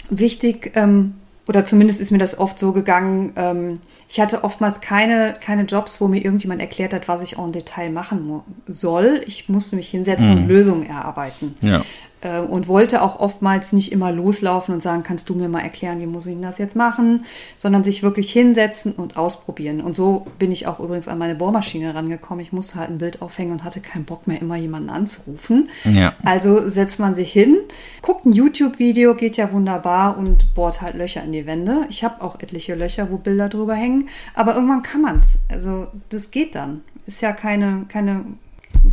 Wichtig, 0.10 0.72
ähm, 0.76 1.16
oder 1.48 1.66
zumindest 1.66 2.00
ist 2.00 2.12
mir 2.12 2.18
das 2.18 2.38
oft 2.38 2.58
so 2.58 2.72
gegangen, 2.72 3.34
ähm, 3.36 3.80
ich 4.08 4.20
hatte 4.20 4.44
oftmals 4.44 4.82
keine, 4.82 5.36
keine 5.40 5.64
Jobs, 5.64 6.02
wo 6.02 6.08
mir 6.10 6.24
irgendjemand 6.24 6.60
erklärt 6.60 6.94
hat, 6.94 7.08
was 7.08 7.22
ich 7.22 7.38
auch 7.38 7.46
im 7.46 7.54
Detail 7.54 7.90
machen 7.90 8.42
soll. 8.68 9.22
Ich 9.26 9.48
musste 9.48 9.78
mich 9.78 9.90
hinsetzen 9.90 10.32
mhm. 10.32 10.38
und 10.38 10.48
Lösungen 10.50 10.86
erarbeiten. 10.86 11.56
Ja. 11.62 11.82
Äh, 12.22 12.40
und 12.40 12.68
wollte 12.68 13.02
auch 13.02 13.20
oftmals 13.20 13.74
nicht 13.74 13.92
immer 13.92 14.12
loslaufen 14.12 14.74
und 14.74 14.82
sagen, 14.82 15.04
kannst 15.04 15.30
du 15.30 15.36
mir 15.36 15.50
mal 15.50 15.62
erklären, 15.62 16.00
wie 16.00 16.06
muss 16.06 16.28
ich 16.28 16.40
das 16.40 16.60
jetzt 16.60 16.76
machen, 16.76 17.26
sondern 17.58 17.84
sich 17.84 18.04
wirklich 18.04 18.32
hinsetzen 18.32 18.94
und 18.94 19.18
ausprobieren. 19.18 19.82
Und 19.82 19.96
so 19.96 20.28
bin 20.38 20.52
ich 20.52 20.68
auch 20.68 20.80
übrigens 20.80 21.08
an 21.08 21.18
meine 21.18 21.36
Bohrmaschine 21.36 21.96
rangekommen. 21.96 22.44
Ich 22.44 22.54
musste 22.54 22.76
halt 22.76 22.90
ein 22.90 23.00
Bild 23.00 23.22
aufhängen 23.22 23.52
und 23.52 23.64
hatte 23.64 23.80
keinen 23.80 24.06
Bock 24.06 24.28
mehr, 24.28 24.40
immer 24.40 24.56
jemanden 24.56 24.92
anzurufen. 24.92 25.70
Ja. 25.84 26.14
Also 26.24 26.70
setzt 26.70 27.00
man 27.00 27.16
sich 27.16 27.32
hin, 27.32 27.58
guckt 28.02 28.26
ein 28.26 28.34
YouTube-Video, 28.34 29.16
geht 29.16 29.38
ja 29.38 29.52
wunderbar 29.52 30.18
und 30.18 30.54
bohrt 30.54 30.82
halt 30.82 30.96
Löcher 30.96 31.24
in 31.24 31.32
die 31.32 31.48
Wände. 31.48 31.86
Ich 31.90 32.04
habe 32.04 32.22
auch 32.22 32.40
etliche 32.40 32.76
Löcher, 32.76 33.10
wo 33.10 33.18
Bilder 33.18 33.50
drüber 33.50 33.74
hängen, 33.74 34.10
aber 34.36 34.54
irgendwann 34.56 34.84
kann 34.84 35.02
man 35.02 35.18
es. 35.18 35.40
Also 35.50 35.88
das 36.10 36.30
geht 36.30 36.54
dann. 36.54 36.82
Ist 37.08 37.22
ja 37.22 37.32
keine, 37.34 37.86
keine, 37.88 38.26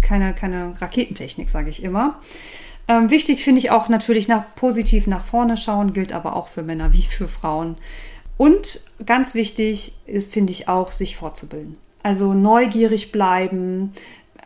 keine, 0.00 0.32
keine 0.32 0.80
Raketentechnik, 0.80 1.50
sage 1.50 1.68
ich 1.68 1.84
immer. 1.84 2.20
Ähm, 2.88 3.10
wichtig 3.10 3.44
finde 3.44 3.58
ich 3.58 3.70
auch 3.70 3.88
natürlich 3.88 4.28
nach 4.28 4.44
positiv 4.56 5.06
nach 5.06 5.24
vorne 5.24 5.56
schauen, 5.56 5.92
gilt 5.92 6.12
aber 6.12 6.34
auch 6.34 6.48
für 6.48 6.62
Männer 6.62 6.92
wie 6.92 7.02
für 7.02 7.28
Frauen. 7.28 7.76
Und 8.38 8.80
ganz 9.04 9.34
wichtig 9.34 9.94
finde 10.30 10.52
ich 10.52 10.68
auch, 10.68 10.92
sich 10.92 11.16
fortzubilden. 11.16 11.76
Also 12.02 12.32
neugierig 12.32 13.12
bleiben, 13.12 13.92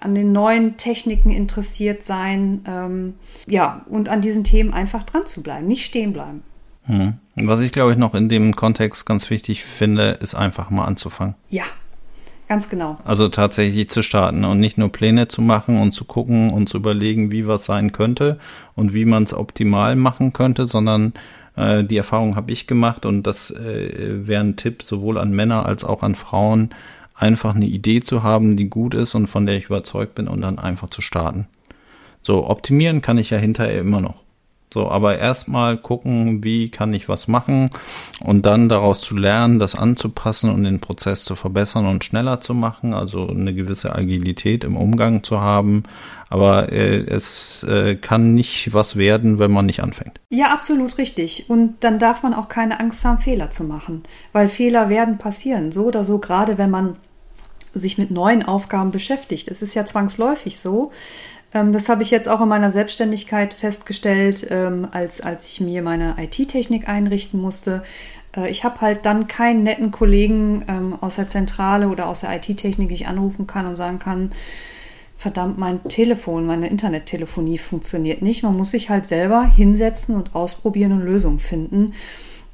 an 0.00 0.14
den 0.14 0.33
neuen 0.33 0.76
Techniken 0.76 1.31
interessiert 1.31 2.02
sein, 2.02 2.64
ähm, 2.66 3.14
ja, 3.46 3.85
und 3.88 4.09
an 4.09 4.20
diesen 4.20 4.42
Themen 4.42 4.72
einfach 4.72 5.05
dran 5.05 5.26
zu 5.26 5.42
bleiben, 5.42 5.68
nicht 5.68 5.85
stehen 5.85 6.12
bleiben. 6.12 6.42
Hm. 6.85 7.18
Was 7.37 7.61
ich 7.61 7.70
glaube 7.70 7.92
ich 7.92 7.98
noch 7.98 8.14
in 8.14 8.28
dem 8.28 8.57
Kontext 8.57 9.07
ganz 9.07 9.31
wichtig 9.31 9.64
finde, 9.64 10.18
ist 10.20 10.35
einfach 10.35 10.70
mal 10.70 10.85
anzufangen. 10.85 11.37
Ja, 11.48 11.64
Ganz 12.53 12.69
genau. 12.69 12.99
Also 13.05 13.29
tatsächlich 13.29 13.88
zu 13.88 14.03
starten 14.03 14.45
und 14.45 14.61
nicht 14.61 14.77
nur 14.77 14.93
Pläne 14.93 15.27
zu 15.27 15.41
machen 15.41 15.81
und 15.81 15.93
zu 15.93 16.05
gucken 16.05 16.51
und 16.51 16.69
zu 16.69 16.77
überlegen, 16.77 17.31
wie 17.31 17.47
was 17.47 17.65
sein 17.65 17.93
könnte 17.93 18.38
und 18.75 18.93
wie 18.93 19.07
man 19.07 19.23
es 19.23 19.33
optimal 19.33 19.97
machen 19.97 20.35
könnte, 20.35 20.67
sondern 20.67 21.15
äh, 21.57 21.83
die 21.83 21.97
Erfahrung 21.97 22.37
habe 22.37 22.53
ich 22.53 22.67
gemacht 22.67 23.07
und 23.07 23.23
das 23.23 23.51
äh, 23.53 24.27
wäre 24.29 24.45
ein 24.45 24.57
Tipp 24.57 24.83
sowohl 24.83 25.17
an 25.17 25.31
Männer 25.31 25.65
als 25.65 25.83
auch 25.83 26.03
an 26.03 26.15
Frauen, 26.15 26.75
einfach 27.15 27.55
eine 27.55 27.65
Idee 27.65 28.03
zu 28.03 28.23
haben, 28.23 28.59
die 28.59 28.69
gut 28.69 28.93
ist 28.93 29.15
und 29.15 29.29
von 29.29 29.47
der 29.47 29.57
ich 29.57 29.65
überzeugt 29.65 30.15
bin 30.15 30.29
und 30.29 30.43
dann 30.43 30.59
einfach 30.59 30.91
zu 30.91 31.01
starten. 31.01 31.47
So, 32.21 32.47
optimieren 32.51 33.01
kann 33.01 33.17
ich 33.17 33.31
ja 33.31 33.38
hinterher 33.38 33.81
immer 33.81 34.03
noch. 34.03 34.17
So, 34.72 34.88
aber 34.88 35.18
erstmal 35.18 35.76
gucken, 35.76 36.42
wie 36.42 36.70
kann 36.70 36.94
ich 36.94 37.08
was 37.08 37.28
machen 37.28 37.68
und 38.20 38.46
dann 38.46 38.70
daraus 38.70 39.02
zu 39.02 39.16
lernen, 39.16 39.58
das 39.58 39.74
anzupassen 39.74 40.50
und 40.50 40.64
den 40.64 40.80
Prozess 40.80 41.24
zu 41.24 41.35
verbessern 41.35 41.87
und 41.87 42.04
schneller 42.04 42.40
zu 42.40 42.54
machen, 42.54 42.94
also 42.94 43.28
eine 43.28 43.52
gewisse 43.52 43.94
Agilität 43.94 44.64
im 44.64 44.76
Umgang 44.76 45.22
zu 45.22 45.40
haben. 45.40 45.82
Aber 46.30 46.72
äh, 46.72 47.00
es 47.00 47.62
äh, 47.68 47.96
kann 47.96 48.32
nicht 48.32 48.72
was 48.72 48.96
werden, 48.96 49.38
wenn 49.38 49.52
man 49.52 49.66
nicht 49.66 49.82
anfängt. 49.82 50.18
Ja, 50.30 50.54
absolut 50.54 50.96
richtig. 50.96 51.50
Und 51.50 51.74
dann 51.80 51.98
darf 51.98 52.22
man 52.22 52.32
auch 52.32 52.48
keine 52.48 52.80
Angst 52.80 53.04
haben, 53.04 53.18
Fehler 53.18 53.50
zu 53.50 53.64
machen, 53.64 54.02
weil 54.32 54.48
Fehler 54.48 54.88
werden 54.88 55.18
passieren, 55.18 55.72
so 55.72 55.85
oder 55.85 56.04
so, 56.04 56.18
gerade 56.18 56.56
wenn 56.56 56.70
man 56.70 56.96
sich 57.74 57.98
mit 57.98 58.11
neuen 58.11 58.42
Aufgaben 58.42 58.90
beschäftigt. 58.90 59.48
Es 59.48 59.61
ist 59.62 59.74
ja 59.74 59.85
zwangsläufig 59.85 60.58
so. 60.58 60.92
Ähm, 61.55 61.73
das 61.73 61.88
habe 61.88 62.03
ich 62.03 62.11
jetzt 62.11 62.29
auch 62.29 62.41
in 62.41 62.49
meiner 62.49 62.71
Selbstständigkeit 62.71 63.55
festgestellt, 63.55 64.47
ähm, 64.51 64.88
als, 64.91 65.21
als 65.21 65.47
ich 65.47 65.61
mir 65.61 65.83
meine 65.83 66.17
IT-Technik 66.19 66.88
einrichten 66.88 67.41
musste. 67.41 67.83
Äh, 68.37 68.51
ich 68.51 68.65
habe 68.65 68.81
halt 68.81 69.05
dann 69.05 69.27
keinen 69.27 69.62
netten 69.62 69.91
Kollegen 69.91 70.65
ähm, 70.69 70.97
aus 71.01 71.17
der 71.17 71.29
Zentrale 71.29 71.88
oder 71.88 72.09
aus 72.09 72.21
der 72.21 72.35
IT-Technik, 72.35 72.88
die 72.88 72.95
ich 72.95 73.07
anrufen 73.07 73.47
kann 73.47 73.67
und 73.67 73.77
sagen 73.77 73.99
kann, 73.99 74.33
verdammt, 75.17 75.59
mein 75.59 75.85
Telefon, 75.85 76.47
meine 76.47 76.69
Internettelefonie 76.69 77.59
funktioniert 77.59 78.23
nicht. 78.23 78.43
Man 78.43 78.57
muss 78.57 78.73
sich 78.73 78.91
halt 78.91 79.07
selber 79.07 79.45
hinsetzen 79.45 80.17
und 80.17 80.35
ausprobieren 80.35 80.93
und 80.93 81.03
Lösungen 81.03 81.38
finden. 81.38 81.93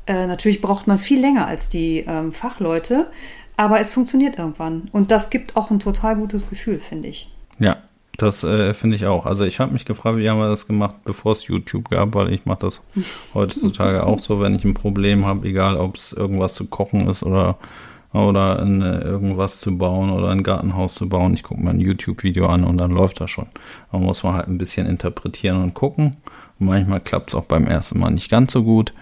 Äh, 0.06 0.26
natürlich 0.26 0.60
braucht 0.60 0.86
man 0.86 0.98
viel 0.98 1.20
länger 1.20 1.46
als 1.46 1.68
die 1.68 2.04
Fachleute, 2.32 3.10
aber 3.56 3.80
es 3.80 3.92
funktioniert 3.92 4.38
irgendwann. 4.38 4.88
Und 4.92 5.10
das 5.10 5.30
gibt 5.30 5.56
auch 5.56 5.70
ein 5.70 5.80
total 5.80 6.16
gutes 6.16 6.48
Gefühl, 6.50 6.78
finde 6.78 7.08
ich. 7.08 7.34
Ja, 7.58 7.78
das 8.18 8.42
äh, 8.42 8.74
finde 8.74 8.96
ich 8.96 9.06
auch. 9.06 9.26
Also 9.26 9.44
ich 9.44 9.60
habe 9.60 9.72
mich 9.72 9.84
gefragt, 9.84 10.18
wie 10.18 10.28
haben 10.28 10.40
wir 10.40 10.48
das 10.48 10.66
gemacht, 10.66 10.96
bevor 11.04 11.32
es 11.32 11.46
YouTube 11.46 11.88
gab, 11.88 12.14
weil 12.14 12.32
ich 12.32 12.44
mache 12.46 12.60
das 12.62 12.82
heutzutage 13.34 14.04
auch 14.04 14.18
so, 14.18 14.40
wenn 14.40 14.56
ich 14.56 14.64
ein 14.64 14.74
Problem 14.74 15.24
habe, 15.24 15.48
egal 15.48 15.76
ob 15.76 15.94
es 15.94 16.12
irgendwas 16.12 16.54
zu 16.54 16.66
kochen 16.66 17.08
ist 17.08 17.22
oder 17.22 17.56
oder 18.12 18.60
in, 18.60 18.80
äh, 18.80 19.00
irgendwas 19.00 19.60
zu 19.60 19.76
bauen 19.76 20.10
oder 20.10 20.30
ein 20.30 20.42
Gartenhaus 20.42 20.94
zu 20.94 21.08
bauen. 21.08 21.34
Ich 21.34 21.42
gucke 21.42 21.62
mir 21.62 21.70
ein 21.70 21.80
YouTube-Video 21.80 22.46
an 22.46 22.64
und 22.64 22.78
dann 22.78 22.90
läuft 22.90 23.20
das 23.20 23.30
schon. 23.30 23.46
Da 23.92 23.98
muss 23.98 24.22
man 24.22 24.34
halt 24.34 24.48
ein 24.48 24.58
bisschen 24.58 24.86
interpretieren 24.86 25.62
und 25.62 25.74
gucken. 25.74 26.16
Und 26.58 26.66
manchmal 26.66 27.00
klappt 27.00 27.28
es 27.28 27.34
auch 27.34 27.44
beim 27.44 27.66
ersten 27.66 28.00
Mal 28.00 28.10
nicht 28.10 28.30
ganz 28.30 28.52
so 28.52 28.62
gut. 28.64 28.94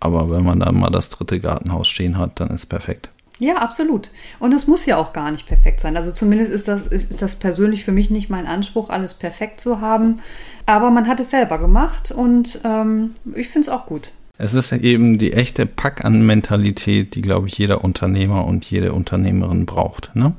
Aber 0.00 0.30
wenn 0.30 0.44
man 0.44 0.60
dann 0.60 0.80
mal 0.80 0.90
das 0.90 1.10
dritte 1.10 1.40
Gartenhaus 1.40 1.88
stehen 1.88 2.16
hat, 2.16 2.40
dann 2.40 2.48
ist 2.48 2.66
perfekt. 2.66 3.10
Ja, 3.38 3.56
absolut. 3.56 4.10
Und 4.40 4.52
es 4.52 4.66
muss 4.66 4.86
ja 4.86 4.96
auch 4.96 5.12
gar 5.12 5.30
nicht 5.30 5.46
perfekt 5.46 5.80
sein. 5.80 5.96
Also 5.96 6.12
zumindest 6.12 6.50
ist 6.50 6.66
das, 6.68 6.86
ist 6.86 7.22
das 7.22 7.36
persönlich 7.36 7.84
für 7.84 7.92
mich 7.92 8.10
nicht 8.10 8.30
mein 8.30 8.46
Anspruch, 8.46 8.90
alles 8.90 9.14
perfekt 9.14 9.60
zu 9.60 9.80
haben. 9.80 10.20
Aber 10.66 10.90
man 10.90 11.06
hat 11.06 11.20
es 11.20 11.30
selber 11.30 11.58
gemacht 11.58 12.10
und 12.10 12.60
ähm, 12.64 13.14
ich 13.34 13.48
finde 13.48 13.68
es 13.68 13.68
auch 13.68 13.86
gut. 13.86 14.12
Es 14.40 14.54
ist 14.54 14.70
eben 14.72 15.18
die 15.18 15.32
echte 15.32 15.66
Pack 15.66 16.04
an 16.04 16.24
Mentalität, 16.24 17.16
die, 17.16 17.22
glaube 17.22 17.48
ich, 17.48 17.58
jeder 17.58 17.82
Unternehmer 17.82 18.44
und 18.46 18.64
jede 18.64 18.92
Unternehmerin 18.92 19.66
braucht. 19.66 20.14
Ne? 20.14 20.32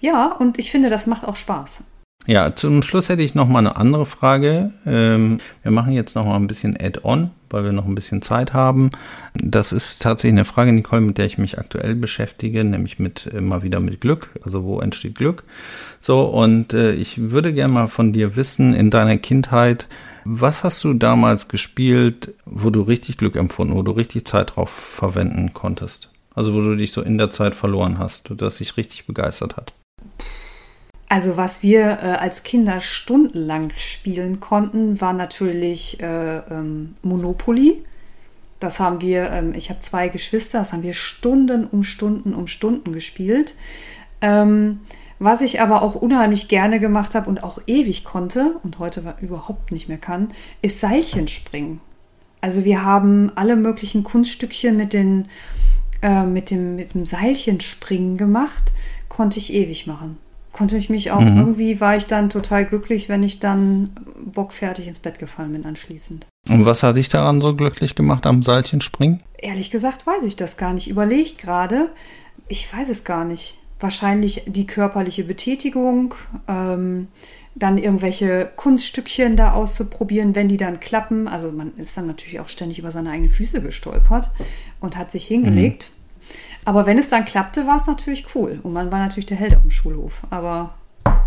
Ja, 0.00 0.32
und 0.32 0.58
ich 0.58 0.72
finde, 0.72 0.90
das 0.90 1.06
macht 1.06 1.24
auch 1.24 1.36
Spaß. 1.36 1.84
Ja, 2.26 2.56
zum 2.56 2.82
Schluss 2.82 3.10
hätte 3.10 3.22
ich 3.22 3.34
noch 3.34 3.48
mal 3.48 3.58
eine 3.58 3.76
andere 3.76 4.06
Frage. 4.06 4.72
Ähm, 4.86 5.38
wir 5.62 5.70
machen 5.70 5.92
jetzt 5.92 6.14
noch 6.14 6.24
mal 6.24 6.36
ein 6.36 6.46
bisschen 6.46 6.74
Add-on, 6.80 7.30
weil 7.50 7.64
wir 7.64 7.72
noch 7.72 7.84
ein 7.84 7.94
bisschen 7.94 8.22
Zeit 8.22 8.54
haben. 8.54 8.90
Das 9.34 9.72
ist 9.72 10.00
tatsächlich 10.00 10.32
eine 10.32 10.46
Frage, 10.46 10.72
Nicole, 10.72 11.02
mit 11.02 11.18
der 11.18 11.26
ich 11.26 11.36
mich 11.36 11.58
aktuell 11.58 11.94
beschäftige, 11.94 12.64
nämlich 12.64 12.98
mit 12.98 13.30
äh, 13.34 13.42
mal 13.42 13.62
wieder 13.62 13.78
mit 13.78 14.00
Glück. 14.00 14.30
Also 14.42 14.64
wo 14.64 14.80
entsteht 14.80 15.16
Glück? 15.16 15.44
So 16.00 16.22
und 16.22 16.72
äh, 16.72 16.92
ich 16.94 17.30
würde 17.30 17.52
gerne 17.52 17.74
mal 17.74 17.88
von 17.88 18.14
dir 18.14 18.36
wissen 18.36 18.72
in 18.72 18.90
deiner 18.90 19.18
Kindheit, 19.18 19.86
was 20.24 20.64
hast 20.64 20.82
du 20.82 20.94
damals 20.94 21.48
gespielt, 21.48 22.32
wo 22.46 22.70
du 22.70 22.80
richtig 22.80 23.18
Glück 23.18 23.36
empfunden, 23.36 23.74
wo 23.74 23.82
du 23.82 23.92
richtig 23.92 24.26
Zeit 24.26 24.56
drauf 24.56 24.70
verwenden 24.70 25.52
konntest? 25.52 26.08
Also 26.34 26.54
wo 26.54 26.60
du 26.60 26.74
dich 26.74 26.92
so 26.92 27.02
in 27.02 27.18
der 27.18 27.30
Zeit 27.30 27.54
verloren 27.54 27.98
hast, 27.98 28.32
das 28.38 28.56
dich 28.56 28.78
richtig 28.78 29.06
begeistert 29.06 29.58
hat. 29.58 29.74
Also 31.08 31.36
was 31.36 31.62
wir 31.62 31.82
äh, 31.82 32.16
als 32.18 32.42
Kinder 32.42 32.80
stundenlang 32.80 33.72
spielen 33.76 34.40
konnten, 34.40 35.00
war 35.00 35.12
natürlich 35.12 36.00
äh, 36.00 36.38
ähm, 36.38 36.94
Monopoly. 37.02 37.84
Das 38.58 38.80
haben 38.80 39.00
wir, 39.00 39.30
ähm, 39.30 39.54
ich 39.54 39.68
habe 39.68 39.80
zwei 39.80 40.08
Geschwister, 40.08 40.60
das 40.60 40.72
haben 40.72 40.82
wir 40.82 40.94
Stunden 40.94 41.66
um 41.66 41.84
Stunden 41.84 42.34
um 42.34 42.46
Stunden 42.46 42.92
gespielt. 42.92 43.54
Ähm, 44.22 44.80
was 45.18 45.42
ich 45.42 45.60
aber 45.60 45.82
auch 45.82 45.94
unheimlich 45.94 46.48
gerne 46.48 46.80
gemacht 46.80 47.14
habe 47.14 47.28
und 47.28 47.44
auch 47.44 47.58
ewig 47.66 48.04
konnte 48.04 48.56
und 48.62 48.78
heute 48.78 49.14
überhaupt 49.20 49.70
nicht 49.72 49.88
mehr 49.88 49.98
kann, 49.98 50.28
ist 50.62 50.80
Seilchenspringen. 50.80 51.80
Also 52.40 52.64
wir 52.64 52.84
haben 52.84 53.30
alle 53.36 53.56
möglichen 53.56 54.04
Kunststückchen 54.04 54.76
mit, 54.76 54.92
den, 54.92 55.28
äh, 56.02 56.24
mit, 56.24 56.50
dem, 56.50 56.76
mit 56.76 56.94
dem 56.94 57.06
Seilchenspringen 57.06 58.16
gemacht, 58.16 58.72
konnte 59.08 59.38
ich 59.38 59.52
ewig 59.52 59.86
machen 59.86 60.18
konnte 60.54 60.78
ich 60.78 60.88
mich 60.88 61.10
auch 61.10 61.20
mhm. 61.20 61.36
irgendwie, 61.36 61.80
war 61.80 61.96
ich 61.96 62.06
dann 62.06 62.30
total 62.30 62.64
glücklich, 62.64 63.10
wenn 63.10 63.22
ich 63.22 63.40
dann 63.40 63.90
bockfertig 64.24 64.86
ins 64.86 65.00
Bett 65.00 65.18
gefallen 65.18 65.52
bin 65.52 65.66
anschließend. 65.66 66.26
Und 66.48 66.64
was 66.64 66.82
hat 66.82 66.96
dich 66.96 67.10
daran 67.10 67.42
so 67.42 67.54
glücklich 67.54 67.94
gemacht 67.94 68.24
am 68.24 68.42
Seilchenspringen? 68.42 69.18
Ehrlich 69.36 69.70
gesagt 69.70 70.06
weiß 70.06 70.24
ich 70.24 70.36
das 70.36 70.56
gar 70.56 70.72
nicht. 70.72 70.88
Überlegt 70.88 71.38
gerade, 71.38 71.90
ich 72.48 72.72
weiß 72.72 72.88
es 72.88 73.04
gar 73.04 73.24
nicht. 73.24 73.58
Wahrscheinlich 73.80 74.44
die 74.46 74.66
körperliche 74.66 75.24
Betätigung, 75.24 76.14
ähm, 76.48 77.08
dann 77.56 77.76
irgendwelche 77.76 78.50
Kunststückchen 78.56 79.36
da 79.36 79.52
auszuprobieren, 79.52 80.34
wenn 80.34 80.48
die 80.48 80.56
dann 80.56 80.80
klappen. 80.80 81.28
Also 81.28 81.50
man 81.50 81.76
ist 81.76 81.96
dann 81.96 82.06
natürlich 82.06 82.40
auch 82.40 82.48
ständig 82.48 82.78
über 82.78 82.92
seine 82.92 83.10
eigenen 83.10 83.30
Füße 83.30 83.60
gestolpert 83.60 84.30
und 84.80 84.96
hat 84.96 85.10
sich 85.10 85.26
hingelegt. 85.26 85.90
Mhm. 85.90 86.03
Aber 86.64 86.86
wenn 86.86 86.98
es 86.98 87.10
dann 87.10 87.24
klappte, 87.24 87.66
war 87.66 87.80
es 87.80 87.86
natürlich 87.86 88.26
cool. 88.34 88.60
Und 88.62 88.72
man 88.72 88.90
war 88.90 89.00
natürlich 89.00 89.26
der 89.26 89.36
Held 89.36 89.54
auf 89.54 89.62
dem 89.62 89.70
Schulhof. 89.70 90.22
Aber 90.30 90.74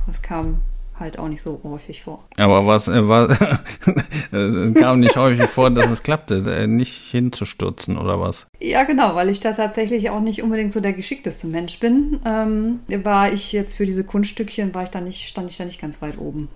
das 0.07 0.21
kam 0.21 0.62
halt 0.99 1.19
auch 1.19 1.27
nicht 1.27 1.41
so 1.41 1.60
häufig 1.63 2.03
vor. 2.03 2.23
Aber 2.38 2.65
was 2.65 2.88
äh, 2.88 3.07
war, 3.07 3.27
kam 4.73 4.99
nicht 4.99 5.15
häufig 5.15 5.47
vor, 5.49 5.69
dass 5.69 5.89
es 5.89 6.03
klappte, 6.03 6.43
äh, 6.47 6.67
nicht 6.67 7.12
hinzustürzen 7.12 7.97
oder 7.97 8.19
was? 8.19 8.47
Ja, 8.60 8.83
genau, 8.83 9.15
weil 9.15 9.29
ich 9.29 9.39
da 9.39 9.51
tatsächlich 9.51 10.10
auch 10.10 10.21
nicht 10.21 10.41
unbedingt 10.41 10.73
so 10.73 10.79
der 10.79 10.93
geschickteste 10.93 11.47
Mensch 11.47 11.79
bin, 11.79 12.19
ähm, 12.25 12.79
war 13.03 13.31
ich 13.31 13.51
jetzt 13.51 13.75
für 13.75 13.86
diese 13.86 14.03
Kunststückchen, 14.03 14.73
war 14.73 14.83
ich 14.83 14.89
da 14.89 15.01
nicht, 15.01 15.27
stand 15.27 15.49
ich 15.49 15.57
da 15.57 15.65
nicht 15.65 15.81
ganz 15.81 16.01
weit 16.01 16.17
oben. 16.17 16.49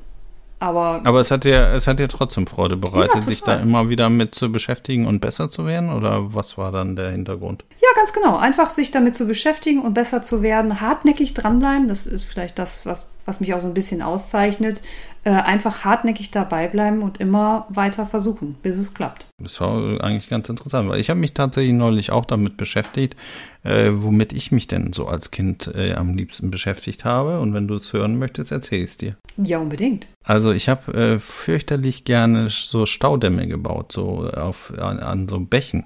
Aber, 0.62 1.02
Aber 1.06 1.19
es 1.19 1.32
hat 1.32 1.43
dir, 1.43 1.74
es 1.74 1.88
hat 1.88 1.97
dir 1.97 2.08
trotzdem 2.08 2.45
Freude 2.45 2.78
bereitet, 2.78 3.15
ja, 3.15 3.21
dich 3.21 3.41
da 3.41 3.56
immer 3.56 3.89
wieder 3.89 4.12
mit 4.12 4.36
zu 4.36 4.52
beschäftigen 4.52 5.08
und 5.08 5.19
besser 5.19 5.50
zu 5.50 5.65
werden? 5.65 5.91
Oder 5.91 6.36
was 6.36 6.56
war 6.56 6.71
dann 6.71 6.95
der 6.95 7.10
Hintergrund? 7.10 7.65
Ja, 7.82 7.88
ganz 7.95 8.13
genau. 8.13 8.38
Einfach 8.38 8.69
sich 8.69 8.91
damit 8.91 9.15
zu 9.15 9.26
beschäftigen 9.26 9.82
und 9.82 9.95
besser 9.95 10.21
zu 10.21 10.43
werden, 10.43 10.80
hartnäckig 10.80 11.34
dranbleiben. 11.34 11.88
Das 11.88 12.06
ist 12.06 12.26
vielleicht 12.26 12.60
das, 12.60 12.86
was, 12.86 13.10
was 13.26 13.40
mich 13.40 13.54
auch 13.54 13.62
so 13.62 13.68
ein 13.68 13.74
bisschen 13.74 14.02
auszeichnet. 14.02 14.82
Äh, 15.24 15.30
einfach 15.30 15.86
hartnäckig 15.86 16.32
dabei 16.32 16.68
bleiben 16.68 17.04
und 17.04 17.20
immer 17.20 17.68
weiter 17.70 18.08
versuchen, 18.08 18.56
bis 18.64 18.78
es 18.80 18.96
klappt. 18.96 19.28
Das 19.38 19.62
war 19.62 20.04
eigentlich 20.04 20.30
ganz 20.30 20.50
interessant, 20.50 20.90
weil 20.90 21.00
ich 21.00 21.12
habe 21.12 21.20
mich 21.20 21.36
tatsächlich 21.36 21.74
neulich 21.74 22.10
auch 22.10 22.26
damit 22.26 22.58
beschäftigt, 22.58 23.16
äh, 23.62 23.92
womit 23.94 24.34
ich 24.34 24.52
mich 24.52 24.66
denn 24.66 24.94
so 24.94 25.06
als 25.06 25.30
Kind 25.30 25.72
äh, 25.76 25.94
am 25.94 26.16
liebsten 26.16 26.50
beschäftigt 26.50 27.06
habe. 27.06 27.40
Und 27.40 27.54
wenn 27.54 27.68
du 27.68 27.76
es 27.76 27.94
hören 27.94 28.18
möchtest, 28.18 28.52
erzähle 28.52 28.84
ich 28.84 28.92
es 28.92 28.98
dir. 28.98 29.16
Ja, 29.38 29.60
unbedingt. 29.60 30.08
Also 30.26 30.54
ich 30.54 30.68
habe 30.68 30.92
äh, 30.94 31.20
fürchterlich 31.20 32.04
gerne 32.04 32.50
so 32.50 32.88
Staudämme 32.88 33.46
gebaut, 33.46 33.92
so 33.92 34.28
auf, 34.28 34.74
an, 34.76 34.98
an 35.00 35.28
so 35.28 35.40
Bächen. 35.40 35.84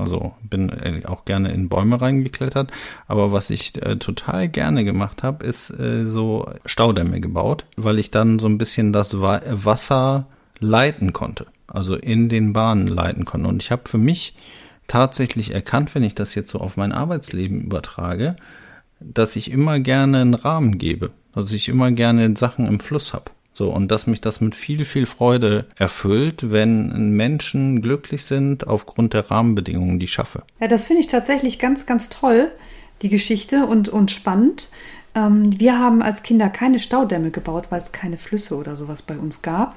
Also 0.00 0.34
bin 0.42 0.70
äh, 0.70 1.02
auch 1.06 1.24
gerne 1.24 1.52
in 1.52 1.68
Bäume 1.68 2.00
reingeklettert. 2.00 2.70
Aber 3.06 3.32
was 3.32 3.50
ich 3.50 3.80
äh, 3.82 3.96
total 3.96 4.48
gerne 4.48 4.84
gemacht 4.84 5.22
habe, 5.22 5.44
ist 5.44 5.70
äh, 5.70 6.06
so 6.06 6.50
Staudämme 6.64 7.20
gebaut, 7.20 7.64
weil 7.76 7.98
ich 7.98 8.10
dann 8.10 8.38
so 8.38 8.46
ein 8.46 8.58
bisschen 8.58 8.92
das 8.92 9.20
Wa 9.20 9.40
Wasser 9.50 10.26
leiten 10.58 11.12
konnte. 11.12 11.46
Also 11.66 11.94
in 11.94 12.28
den 12.28 12.52
Bahnen 12.52 12.86
leiten 12.86 13.24
konnte. 13.24 13.48
Und 13.48 13.62
ich 13.62 13.70
habe 13.70 13.88
für 13.88 13.98
mich 13.98 14.34
tatsächlich 14.88 15.54
erkannt, 15.54 15.94
wenn 15.94 16.02
ich 16.02 16.14
das 16.14 16.34
jetzt 16.34 16.50
so 16.50 16.58
auf 16.58 16.76
mein 16.76 16.92
Arbeitsleben 16.92 17.60
übertrage, 17.60 18.36
dass 18.98 19.36
ich 19.36 19.50
immer 19.50 19.78
gerne 19.78 20.20
einen 20.20 20.34
Rahmen 20.34 20.78
gebe. 20.78 21.10
Also 21.32 21.54
ich 21.54 21.68
immer 21.68 21.92
gerne 21.92 22.36
Sachen 22.36 22.66
im 22.66 22.80
Fluss 22.80 23.14
habe. 23.14 23.30
So, 23.52 23.70
und 23.70 23.90
dass 23.90 24.06
mich 24.06 24.20
das 24.20 24.40
mit 24.40 24.54
viel, 24.54 24.84
viel 24.84 25.06
Freude 25.06 25.66
erfüllt, 25.76 26.50
wenn 26.50 27.10
Menschen 27.10 27.82
glücklich 27.82 28.24
sind 28.24 28.66
aufgrund 28.66 29.12
der 29.12 29.30
Rahmenbedingungen, 29.30 29.98
die 29.98 30.04
ich 30.04 30.12
schaffe. 30.12 30.44
Ja, 30.60 30.68
das 30.68 30.86
finde 30.86 31.00
ich 31.00 31.08
tatsächlich 31.08 31.58
ganz, 31.58 31.84
ganz 31.84 32.08
toll, 32.08 32.50
die 33.02 33.08
Geschichte 33.08 33.66
und, 33.66 33.88
und 33.88 34.10
spannend. 34.10 34.70
Ähm, 35.14 35.58
wir 35.58 35.78
haben 35.78 36.02
als 36.02 36.22
Kinder 36.22 36.48
keine 36.48 36.78
Staudämme 36.78 37.30
gebaut, 37.30 37.66
weil 37.70 37.80
es 37.80 37.92
keine 37.92 38.16
Flüsse 38.16 38.56
oder 38.56 38.76
sowas 38.76 39.02
bei 39.02 39.18
uns 39.18 39.42
gab. 39.42 39.76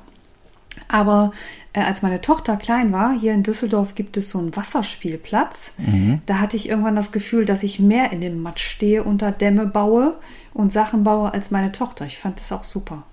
Aber 0.87 1.31
äh, 1.73 1.81
als 1.81 2.01
meine 2.01 2.21
Tochter 2.21 2.57
klein 2.57 2.91
war, 2.91 3.17
hier 3.19 3.33
in 3.33 3.43
Düsseldorf 3.43 3.95
gibt 3.95 4.17
es 4.17 4.29
so 4.29 4.39
einen 4.39 4.55
Wasserspielplatz. 4.55 5.73
Mhm. 5.77 6.21
Da 6.25 6.39
hatte 6.39 6.55
ich 6.55 6.69
irgendwann 6.69 6.95
das 6.95 7.11
Gefühl, 7.11 7.45
dass 7.45 7.63
ich 7.63 7.79
mehr 7.79 8.11
in 8.11 8.21
dem 8.21 8.41
Matsch 8.41 8.63
stehe, 8.63 9.03
unter 9.03 9.31
Dämme 9.31 9.65
baue 9.65 10.17
und 10.53 10.71
Sachen 10.71 11.03
baue 11.03 11.33
als 11.33 11.51
meine 11.51 11.71
Tochter. 11.71 12.05
Ich 12.05 12.17
fand 12.17 12.39
das 12.39 12.51
auch 12.51 12.63
super. 12.63 13.03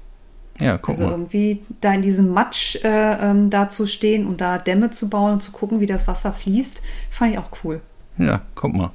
Ja, 0.60 0.78
guck 0.78 0.90
also 0.90 1.04
mal. 1.04 1.12
irgendwie 1.12 1.60
da 1.80 1.94
in 1.94 2.02
diesem 2.02 2.30
Matsch 2.30 2.76
äh, 2.84 3.30
ähm, 3.30 3.50
da 3.50 3.68
zu 3.68 3.86
stehen 3.86 4.26
und 4.26 4.40
da 4.40 4.58
Dämme 4.58 4.90
zu 4.90 5.08
bauen 5.08 5.34
und 5.34 5.40
zu 5.40 5.52
gucken, 5.52 5.80
wie 5.80 5.86
das 5.86 6.06
Wasser 6.06 6.32
fließt, 6.32 6.82
fand 7.10 7.32
ich 7.32 7.38
auch 7.38 7.50
cool. 7.64 7.80
Ja, 8.18 8.42
guck 8.54 8.74
mal. 8.74 8.90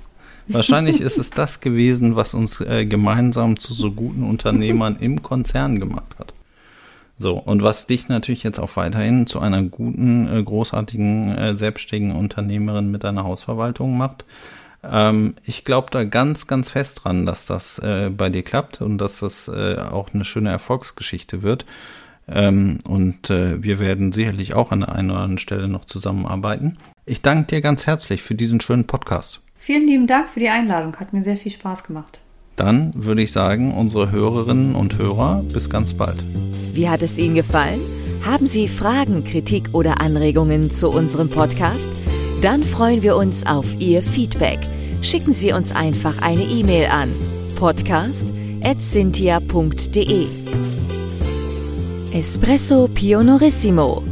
Wahrscheinlich 0.48 1.02
ist 1.02 1.18
es 1.18 1.32
das 1.32 1.60
gewesen, 1.60 2.16
was 2.16 2.34
uns 2.36 2.62
äh, 2.62 2.86
gemeinsam 2.86 3.58
zu 3.58 3.74
so 3.74 3.92
guten 3.92 4.24
Unternehmern 4.24 4.98
im 5.00 5.24
Konzern 5.24 5.80
gemacht 5.80 6.16
hat. 6.20 6.34
So, 7.18 7.38
und 7.38 7.64
was 7.64 7.88
dich 7.88 8.10
natürlich 8.10 8.44
jetzt 8.44 8.60
auch 8.60 8.76
weiterhin 8.76 9.26
zu 9.26 9.40
einer 9.40 9.64
guten, 9.64 10.28
äh, 10.28 10.44
großartigen, 10.44 11.36
äh, 11.36 11.58
selbstständigen 11.58 12.16
Unternehmerin 12.16 12.92
mit 12.92 13.04
deiner 13.04 13.24
Hausverwaltung 13.24 13.98
macht. 13.98 14.26
Ähm, 14.90 15.36
ich 15.44 15.66
glaube 15.66 15.88
da 15.92 16.04
ganz, 16.04 16.48
ganz 16.48 16.70
fest 16.70 17.02
dran, 17.04 17.26
dass 17.26 17.46
das 17.46 17.80
äh, 17.80 18.10
bei 18.10 18.30
dir 18.30 18.44
klappt 18.44 18.82
und 18.82 18.98
dass 18.98 19.20
das 19.20 19.48
äh, 19.48 19.78
auch 19.78 20.14
eine 20.14 20.26
schöne 20.26 20.50
Erfolgsgeschichte 20.50 21.42
wird. 21.42 21.66
Ähm, 22.28 22.80
und 22.88 23.30
äh, 23.30 23.62
wir 23.62 23.80
werden 23.80 24.12
sicherlich 24.12 24.54
auch 24.54 24.72
an 24.72 24.82
der 24.82 24.94
einen 24.94 25.12
oder 25.12 25.20
anderen 25.20 25.38
Stelle 25.38 25.68
noch 25.68 25.86
zusammenarbeiten. 25.86 26.78
Ich 27.06 27.22
danke 27.22 27.48
dir 27.48 27.62
ganz 27.62 27.86
herzlich 27.86 28.24
für 28.24 28.36
diesen 28.36 28.62
schönen 28.62 28.88
Podcast. 28.88 29.42
Vielen 29.56 29.88
lieben 29.88 30.08
Dank 30.08 30.30
für 30.30 30.40
die 30.40 30.50
Einladung. 30.50 30.96
Hat 30.98 31.14
mir 31.14 31.24
sehr 31.24 31.38
viel 31.38 31.52
Spaß 31.52 31.84
gemacht. 31.84 32.20
Dann 32.56 32.92
würde 32.96 33.22
ich 33.22 33.32
sagen, 33.32 33.74
unsere 33.74 34.12
Hörerinnen 34.12 34.76
und 34.76 34.98
Hörer, 34.98 35.44
bis 35.52 35.70
ganz 35.70 35.94
bald. 35.94 36.24
Wie 36.74 36.90
hat 36.90 37.04
es 37.04 37.18
Ihnen 37.18 37.36
gefallen? 37.36 37.80
Haben 38.26 38.48
Sie 38.48 38.68
Fragen, 38.68 39.24
Kritik 39.24 39.70
oder 39.74 40.02
Anregungen 40.02 40.72
zu 40.72 40.90
unserem 40.90 41.30
Podcast? 41.30 41.92
Dann 42.46 42.64
freuen 42.64 43.02
wir 43.02 43.16
uns 43.16 43.48
auf 43.48 43.66
Ihr 43.80 44.04
Feedback. 44.04 44.60
Schicken 45.02 45.34
Sie 45.34 45.52
uns 45.52 45.72
einfach 45.72 46.22
eine 46.22 46.44
E-Mail 46.44 46.86
an 46.92 47.10
podcast.cynthia.de. 47.56 50.28
Espresso 52.14 52.88
Pionorissimo. 52.94 54.04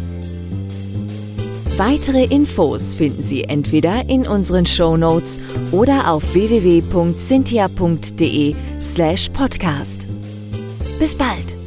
Weitere 1.78 2.24
Infos 2.24 2.96
finden 2.96 3.22
Sie 3.22 3.44
entweder 3.44 4.10
in 4.10 4.26
unseren 4.26 4.66
Show 4.66 4.98
Notes 4.98 5.40
oder 5.72 6.12
auf 6.12 6.34
www.cynthia.de 6.34 8.56
slash 8.80 9.30
podcast. 9.30 10.08
Bis 10.98 11.14
bald! 11.14 11.63